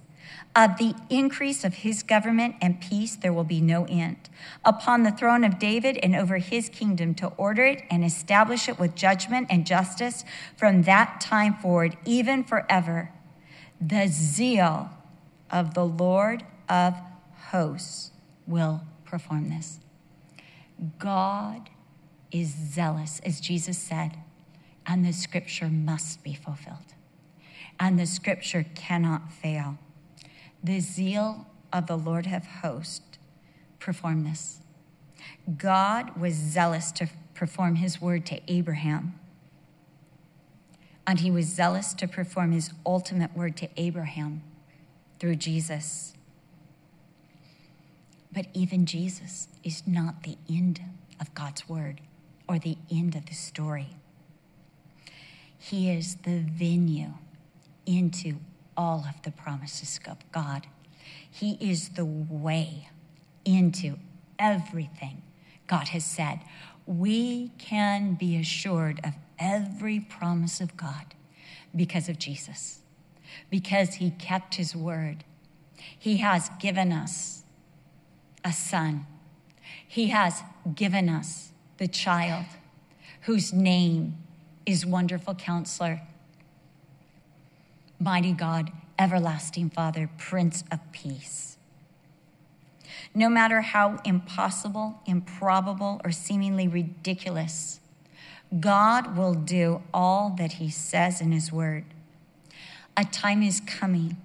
Of 0.56 0.78
the 0.78 0.96
increase 1.10 1.64
of 1.64 1.76
his 1.76 2.02
government 2.02 2.56
and 2.60 2.82
peace, 2.82 3.16
there 3.16 3.32
will 3.32 3.44
be 3.44 3.62
no 3.62 3.86
end. 3.86 4.18
Upon 4.66 5.04
the 5.04 5.12
throne 5.12 5.44
of 5.44 5.60
David 5.60 5.98
and 6.02 6.16
over 6.16 6.38
his 6.38 6.70
kingdom, 6.70 7.14
to 7.16 7.28
order 7.38 7.66
it 7.66 7.84
and 7.92 8.04
establish 8.04 8.68
it 8.68 8.80
with 8.80 8.96
judgment 8.96 9.48
and 9.50 9.66
justice 9.66 10.26
from 10.58 10.82
that 10.84 11.22
time 11.22 11.54
forward, 11.54 11.98
even 12.04 12.44
forever. 12.44 13.12
The 13.82 14.08
zeal 14.08 14.90
of 15.50 15.74
the 15.74 15.86
Lord 15.86 16.44
of 16.68 16.96
hosts 17.52 18.12
will 18.46 18.82
perform 19.06 19.50
this. 19.50 19.80
God 20.98 21.70
is 22.32 22.54
zealous, 22.54 23.20
as 23.26 23.40
Jesus 23.40 23.78
said, 23.78 24.18
and 24.86 25.06
the 25.06 25.14
scripture 25.14 25.70
must 25.70 26.24
be 26.24 26.34
fulfilled. 26.34 26.94
And 27.80 28.00
the 28.00 28.06
scripture 28.06 28.66
cannot 28.76 29.32
fail. 29.32 29.78
The 30.64 30.80
zeal 30.80 31.48
of 31.72 31.88
the 31.88 31.98
Lord 31.98 32.28
of 32.28 32.46
hosts 32.46 33.18
perform 33.80 34.26
this. 34.26 34.60
God 35.58 36.20
was 36.20 36.34
zealous 36.34 36.92
to 36.94 37.10
perform 37.34 37.76
his 37.76 38.02
word 38.02 38.26
to 38.28 38.42
Abraham. 38.52 39.20
And 41.10 41.22
he 41.22 41.32
was 41.32 41.48
zealous 41.48 41.96
to 41.96 42.08
perform 42.08 42.52
his 42.52 42.70
ultimate 42.86 43.36
word 43.36 43.58
to 43.58 43.70
Abraham 43.78 44.44
through 45.18 45.38
Jesus. 45.38 46.14
But 48.32 48.46
even 48.54 48.86
Jesus 48.86 49.48
is 49.64 49.88
not 49.88 50.22
the 50.22 50.38
end 50.48 50.80
of 51.20 51.34
God's 51.34 51.68
word 51.68 52.02
or 52.48 52.60
the 52.60 52.78
end 52.92 53.16
of 53.16 53.26
the 53.26 53.34
story. 53.34 53.88
He 55.58 55.90
is 55.90 56.18
the 56.18 56.42
venue 56.42 57.14
into 57.88 58.36
all 58.78 59.04
of 59.10 59.20
the 59.24 59.32
promises 59.32 60.00
of 60.08 60.18
God. 60.32 60.68
He 61.32 61.58
is 61.60 61.90
the 61.90 62.06
way 62.06 62.90
into 63.46 63.98
everything 64.38 65.24
God 65.66 65.88
has 65.88 66.06
said. 66.06 66.42
We 66.90 67.52
can 67.60 68.16
be 68.16 68.36
assured 68.36 69.00
of 69.04 69.14
every 69.38 70.00
promise 70.00 70.60
of 70.60 70.76
God 70.76 71.14
because 71.76 72.10
of 72.10 72.18
Jesus, 72.18 72.80
because 73.52 73.96
he 73.96 74.10
kept 74.10 74.56
his 74.56 74.76
word. 74.76 75.24
He 75.98 76.18
has 76.18 76.50
given 76.60 76.92
us 76.92 77.44
a 78.44 78.52
son, 78.52 79.06
he 79.88 80.08
has 80.08 80.42
given 80.74 81.10
us 81.10 81.52
the 81.78 81.88
child 81.88 82.46
whose 83.22 83.54
name 83.54 84.18
is 84.66 84.86
Wonderful 84.86 85.36
Counselor 85.36 86.02
mighty 88.00 88.32
God, 88.32 88.72
everlasting 88.98 89.70
Father, 89.70 90.10
Prince 90.18 90.64
of 90.72 90.80
Peace. 90.92 91.49
No 93.14 93.30
matter 93.30 93.62
how 93.62 94.00
impossible, 94.06 95.02
improbable, 95.06 96.00
or 96.04 96.12
seemingly 96.12 96.68
ridiculous, 96.68 97.80
God 98.60 99.18
will 99.18 99.34
do 99.34 99.82
all 99.94 100.30
that 100.38 100.54
He 100.54 100.70
says 100.70 101.22
in 101.22 101.32
His 101.32 101.52
Word. 101.52 101.86
A 102.96 103.04
time 103.04 103.44
is 103.44 103.62
coming, 103.62 104.18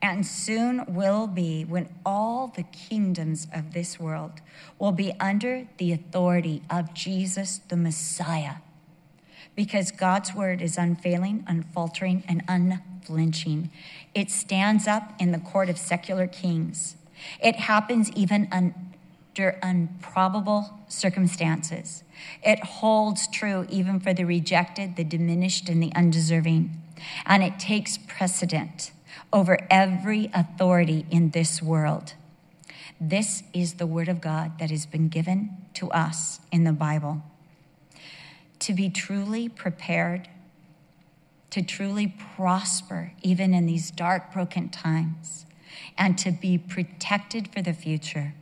and 0.00 0.26
soon 0.26 0.84
will 0.86 1.26
be, 1.26 1.64
when 1.64 1.88
all 2.04 2.48
the 2.48 2.62
kingdoms 2.64 3.46
of 3.52 3.72
this 3.72 3.98
world 3.98 4.40
will 4.78 4.92
be 4.92 5.12
under 5.20 5.66
the 5.78 5.92
authority 5.92 6.62
of 6.70 6.94
Jesus 6.94 7.58
the 7.68 7.76
Messiah 7.76 8.56
because 9.58 9.90
God's 9.90 10.36
word 10.36 10.62
is 10.62 10.78
unfailing, 10.78 11.42
unfaltering, 11.48 12.22
and 12.28 12.44
unflinching. 12.46 13.72
It 14.14 14.30
stands 14.30 14.86
up 14.86 15.14
in 15.18 15.32
the 15.32 15.40
court 15.40 15.68
of 15.68 15.76
secular 15.76 16.28
kings. 16.28 16.94
It 17.42 17.56
happens 17.56 18.10
even 18.12 18.48
under 18.52 19.58
improbable 19.62 20.80
circumstances. 20.88 22.02
It 22.42 22.60
holds 22.60 23.28
true 23.28 23.66
even 23.68 24.00
for 24.00 24.12
the 24.12 24.24
rejected, 24.24 24.96
the 24.96 25.04
diminished, 25.04 25.68
and 25.68 25.82
the 25.82 25.92
undeserving. 25.94 26.82
And 27.24 27.42
it 27.42 27.58
takes 27.58 27.98
precedent 27.98 28.90
over 29.32 29.58
every 29.70 30.30
authority 30.34 31.06
in 31.10 31.30
this 31.30 31.62
world. 31.62 32.14
This 33.00 33.44
is 33.52 33.74
the 33.74 33.86
word 33.86 34.08
of 34.08 34.20
God 34.20 34.58
that 34.58 34.70
has 34.70 34.86
been 34.86 35.08
given 35.08 35.56
to 35.74 35.90
us 35.90 36.40
in 36.50 36.64
the 36.64 36.72
Bible. 36.72 37.22
To 38.60 38.72
be 38.72 38.90
truly 38.90 39.48
prepared, 39.48 40.28
to 41.50 41.62
truly 41.62 42.14
prosper, 42.34 43.12
even 43.22 43.54
in 43.54 43.66
these 43.66 43.92
dark, 43.92 44.32
broken 44.32 44.68
times, 44.68 45.46
and 45.96 46.18
to 46.18 46.30
be 46.30 46.58
protected 46.58 47.48
for 47.48 47.62
the 47.62 47.72
future. 47.72 48.34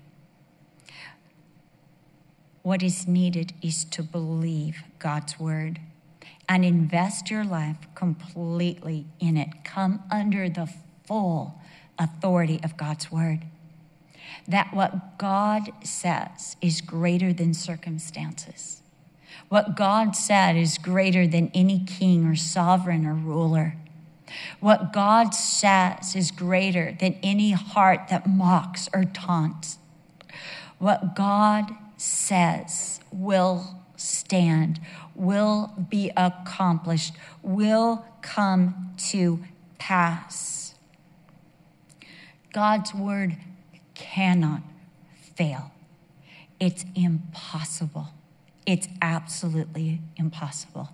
What 2.62 2.82
is 2.82 3.06
needed 3.06 3.52
is 3.62 3.84
to 3.86 4.02
believe 4.02 4.82
God's 4.98 5.38
word 5.38 5.80
and 6.48 6.64
invest 6.64 7.30
your 7.30 7.44
life 7.44 7.76
completely 7.94 9.06
in 9.20 9.36
it. 9.36 9.64
Come 9.64 10.02
under 10.10 10.48
the 10.48 10.68
full 11.06 11.60
authority 11.98 12.60
of 12.64 12.76
God's 12.76 13.10
word. 13.10 13.42
That 14.48 14.74
what 14.74 15.18
God 15.18 15.70
says 15.84 16.56
is 16.60 16.80
greater 16.80 17.32
than 17.32 17.54
circumstances. 17.54 18.82
What 19.48 19.76
God 19.76 20.16
said 20.16 20.56
is 20.56 20.78
greater 20.78 21.26
than 21.26 21.50
any 21.54 21.84
king 21.84 22.26
or 22.26 22.36
sovereign 22.36 23.06
or 23.06 23.14
ruler. 23.14 23.76
What 24.60 24.92
God 24.92 25.34
says 25.34 26.16
is 26.16 26.30
greater 26.30 26.96
than 26.98 27.18
any 27.22 27.52
heart 27.52 28.08
that 28.10 28.26
mocks 28.28 28.88
or 28.92 29.04
taunts. 29.04 29.78
What 30.78 31.14
God 31.14 31.70
says 31.96 33.00
will 33.12 33.80
stand, 33.96 34.80
will 35.14 35.72
be 35.88 36.10
accomplished, 36.16 37.14
will 37.42 38.04
come 38.20 38.92
to 39.10 39.44
pass. 39.78 40.74
God's 42.52 42.94
word 42.94 43.36
cannot 43.94 44.62
fail. 45.36 45.72
It's 46.58 46.84
impossible. 46.94 48.08
It's 48.64 48.88
absolutely 49.00 50.00
impossible. 50.16 50.90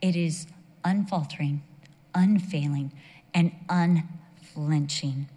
It 0.00 0.16
is 0.16 0.46
unfaltering, 0.84 1.62
unfailing, 2.14 2.92
and 3.34 3.52
unflinching. 3.68 5.28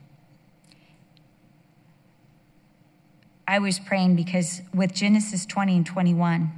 I 3.47 3.59
was 3.59 3.79
praying 3.79 4.15
because 4.15 4.61
with 4.73 4.93
Genesis 4.93 5.45
20 5.45 5.77
and 5.77 5.85
21, 5.85 6.51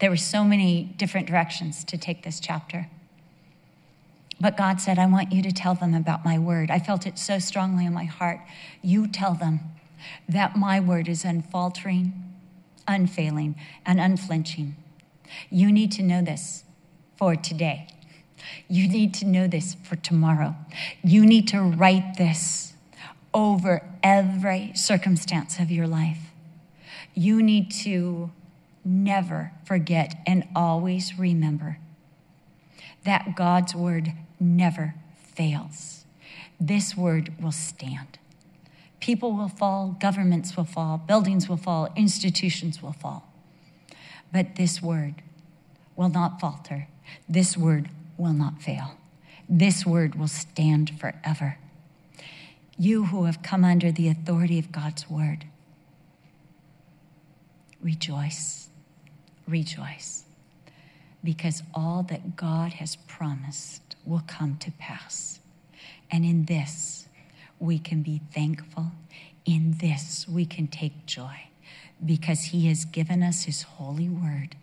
there 0.00 0.10
were 0.10 0.16
so 0.16 0.42
many 0.42 0.94
different 0.96 1.28
directions 1.28 1.84
to 1.84 1.96
take 1.96 2.24
this 2.24 2.40
chapter. 2.40 2.88
But 4.40 4.56
God 4.56 4.80
said, 4.80 4.98
I 4.98 5.06
want 5.06 5.30
you 5.30 5.40
to 5.42 5.52
tell 5.52 5.74
them 5.76 5.94
about 5.94 6.24
my 6.24 6.36
word. 6.38 6.70
I 6.70 6.80
felt 6.80 7.06
it 7.06 7.18
so 7.18 7.38
strongly 7.38 7.86
in 7.86 7.92
my 7.92 8.04
heart. 8.04 8.40
You 8.82 9.06
tell 9.06 9.34
them 9.34 9.60
that 10.28 10.56
my 10.56 10.80
word 10.80 11.06
is 11.06 11.24
unfaltering, 11.24 12.12
unfailing, 12.88 13.54
and 13.86 14.00
unflinching. 14.00 14.74
You 15.48 15.70
need 15.70 15.92
to 15.92 16.02
know 16.02 16.22
this 16.22 16.64
for 17.16 17.36
today. 17.36 17.86
You 18.68 18.88
need 18.88 19.14
to 19.14 19.26
know 19.26 19.46
this 19.46 19.76
for 19.82 19.96
tomorrow. 19.96 20.56
You 21.02 21.24
need 21.26 21.48
to 21.48 21.60
write 21.60 22.16
this 22.16 22.72
over 23.34 23.82
every 24.02 24.72
circumstance 24.74 25.58
of 25.58 25.70
your 25.70 25.86
life. 25.86 26.18
You 27.14 27.42
need 27.42 27.70
to 27.82 28.30
never 28.84 29.52
forget 29.64 30.14
and 30.26 30.46
always 30.54 31.18
remember 31.18 31.78
that 33.04 33.34
God's 33.36 33.74
word 33.74 34.12
never 34.38 34.94
fails. 35.34 36.04
This 36.60 36.96
word 36.96 37.32
will 37.40 37.52
stand. 37.52 38.18
People 39.00 39.32
will 39.32 39.48
fall, 39.48 39.96
governments 40.00 40.56
will 40.56 40.64
fall, 40.64 40.96
buildings 40.96 41.48
will 41.48 41.56
fall, 41.56 41.88
institutions 41.96 42.80
will 42.80 42.92
fall. 42.92 43.28
But 44.32 44.54
this 44.54 44.80
word 44.80 45.16
will 45.96 46.08
not 46.08 46.40
falter. 46.40 46.86
This 47.28 47.56
word 47.56 47.88
will 48.16 48.32
not 48.32 48.62
fail. 48.62 48.96
This 49.48 49.84
word 49.84 50.14
will 50.14 50.28
stand 50.28 50.98
forever 50.98 51.58
you 52.78 53.06
who 53.06 53.24
have 53.24 53.42
come 53.42 53.64
under 53.64 53.92
the 53.92 54.08
authority 54.08 54.58
of 54.58 54.72
God's 54.72 55.08
word, 55.08 55.44
rejoice, 57.80 58.68
rejoice, 59.46 60.24
because 61.22 61.62
all 61.74 62.02
that 62.04 62.34
God 62.36 62.74
has 62.74 62.96
promised 62.96 63.96
will 64.04 64.22
come 64.26 64.56
to 64.58 64.70
pass. 64.72 65.38
And 66.10 66.24
in 66.24 66.46
this, 66.46 67.06
we 67.60 67.78
can 67.78 68.02
be 68.02 68.20
thankful. 68.34 68.92
In 69.44 69.76
this, 69.78 70.26
we 70.28 70.44
can 70.44 70.66
take 70.66 71.06
joy 71.06 71.48
because 72.04 72.46
He 72.46 72.66
has 72.66 72.84
given 72.84 73.22
us 73.22 73.44
His 73.44 73.62
holy 73.62 74.08
word 74.08 74.56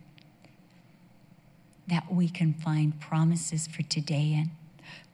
that 1.90 2.12
we 2.12 2.28
can 2.28 2.54
find 2.54 2.98
promises 3.00 3.66
for 3.66 3.82
today 3.82 4.34
and 4.36 4.50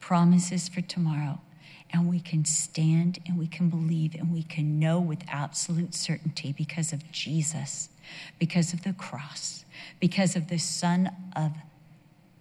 promises 0.01 0.68
for 0.68 0.81
tomorrow 0.81 1.41
and 1.93 2.09
we 2.09 2.20
can 2.20 2.45
stand 2.45 3.18
and 3.27 3.39
we 3.39 3.47
can 3.47 3.68
believe 3.68 4.14
and 4.14 4.33
we 4.33 4.43
can 4.43 4.79
know 4.79 5.01
with 5.01 5.20
absolute 5.29 5.95
certainty 5.95 6.53
because 6.53 6.93
of 6.93 7.11
Jesus, 7.12 7.89
because 8.39 8.72
of 8.72 8.83
the 8.83 8.93
cross, 8.93 9.64
because 10.01 10.37
of 10.37 10.49
the 10.49 10.59
Son 10.59 11.11
of 11.35 11.53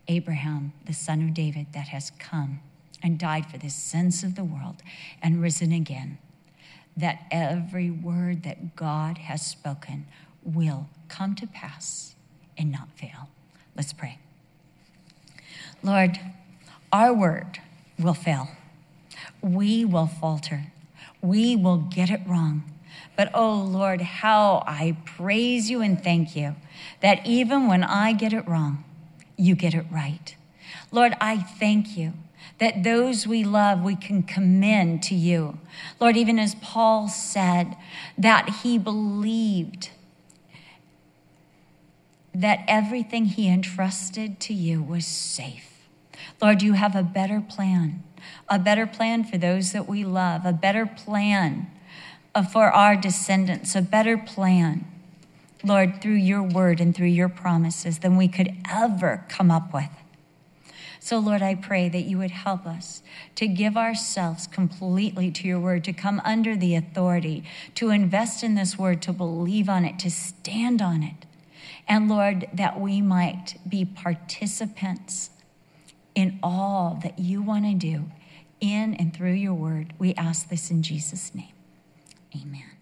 Abraham, 0.07 0.73
the 0.85 0.93
Son 0.93 1.21
of 1.21 1.33
David, 1.33 1.67
that 1.73 1.87
has 1.87 2.11
come 2.19 2.59
and 3.03 3.19
died 3.19 3.45
for 3.45 3.57
the 3.57 3.69
sins 3.69 4.23
of 4.23 4.35
the 4.35 4.43
world 4.43 4.81
and 5.21 5.41
risen 5.41 5.71
again, 5.71 6.17
that 6.97 7.25
every 7.31 7.91
word 7.91 8.43
that 8.43 8.75
God 8.75 9.17
has 9.19 9.45
spoken 9.45 10.05
will 10.43 10.87
come 11.07 11.35
to 11.35 11.47
pass 11.47 12.15
and 12.57 12.71
not 12.71 12.89
fail. 12.97 13.29
Let's 13.75 13.93
pray. 13.93 14.19
Lord, 15.83 16.19
our 16.91 17.13
word 17.13 17.59
will 17.99 18.13
fail 18.13 18.49
we 19.45 19.85
will 19.85 20.07
falter. 20.07 20.65
We 21.21 21.55
will 21.55 21.77
get 21.77 22.09
it 22.09 22.21
wrong. 22.25 22.63
But 23.15 23.29
oh 23.33 23.53
Lord, 23.53 24.01
how 24.01 24.63
I 24.65 24.97
praise 25.05 25.69
you 25.69 25.81
and 25.81 26.03
thank 26.03 26.35
you 26.35 26.55
that 27.01 27.25
even 27.25 27.67
when 27.67 27.83
I 27.83 28.13
get 28.13 28.33
it 28.33 28.47
wrong, 28.47 28.83
you 29.37 29.55
get 29.55 29.73
it 29.73 29.85
right. 29.91 30.35
Lord, 30.91 31.15
I 31.21 31.37
thank 31.37 31.97
you 31.97 32.13
that 32.59 32.83
those 32.83 33.27
we 33.27 33.43
love 33.43 33.81
we 33.81 33.95
can 33.95 34.23
commend 34.23 35.03
to 35.03 35.15
you. 35.15 35.57
Lord, 35.99 36.17
even 36.17 36.39
as 36.39 36.55
Paul 36.55 37.07
said, 37.07 37.75
that 38.17 38.61
he 38.63 38.77
believed 38.77 39.89
that 42.35 42.63
everything 42.67 43.25
he 43.25 43.47
entrusted 43.47 44.39
to 44.41 44.53
you 44.53 44.81
was 44.83 45.05
safe. 45.05 45.87
Lord, 46.41 46.61
you 46.61 46.73
have 46.73 46.95
a 46.95 47.03
better 47.03 47.41
plan 47.41 48.03
a 48.49 48.59
better 48.59 48.85
plan 48.85 49.23
for 49.23 49.37
those 49.37 49.71
that 49.71 49.87
we 49.87 50.03
love, 50.03 50.45
a 50.45 50.53
better 50.53 50.85
plan 50.85 51.67
for 52.51 52.65
our 52.65 52.95
descendants, 52.95 53.75
a 53.75 53.81
better 53.81 54.17
plan, 54.17 54.85
Lord, 55.63 56.01
through 56.01 56.15
your 56.15 56.43
word 56.43 56.81
and 56.81 56.95
through 56.95 57.07
your 57.07 57.29
promises 57.29 57.99
than 57.99 58.17
we 58.17 58.27
could 58.27 58.53
ever 58.69 59.25
come 59.29 59.49
up 59.49 59.73
with. 59.73 59.89
So, 60.99 61.19
Lord, 61.19 61.41
I 61.41 61.53
pray 61.55 61.87
that 61.89 62.05
you 62.05 62.17
would 62.17 62.31
help 62.31 62.65
us 62.65 63.03
to 63.35 63.47
give 63.47 63.77
ourselves 63.77 64.47
completely 64.47 65.29
to 65.31 65.47
your 65.47 65.59
word, 65.59 65.83
to 65.83 65.93
come 65.93 66.19
under 66.25 66.55
the 66.55 66.75
authority, 66.75 67.43
to 67.75 67.91
invest 67.91 68.43
in 68.43 68.55
this 68.55 68.77
word, 68.77 69.03
to 69.03 69.13
believe 69.13 69.69
on 69.69 69.85
it, 69.85 69.99
to 69.99 70.09
stand 70.09 70.81
on 70.81 71.03
it. 71.03 71.25
And, 71.87 72.09
Lord, 72.09 72.47
that 72.53 72.79
we 72.79 73.01
might 73.01 73.55
be 73.67 73.85
participants 73.85 75.29
in 76.15 76.39
all 76.41 76.99
that 77.03 77.19
you 77.19 77.41
want 77.41 77.65
to 77.65 77.73
do 77.73 78.05
in 78.59 78.95
and 78.95 79.13
through 79.13 79.33
your 79.33 79.53
word. 79.53 79.93
We 79.99 80.13
ask 80.15 80.49
this 80.49 80.71
in 80.71 80.81
Jesus' 80.81 81.35
name. 81.35 81.53
Amen. 82.35 82.74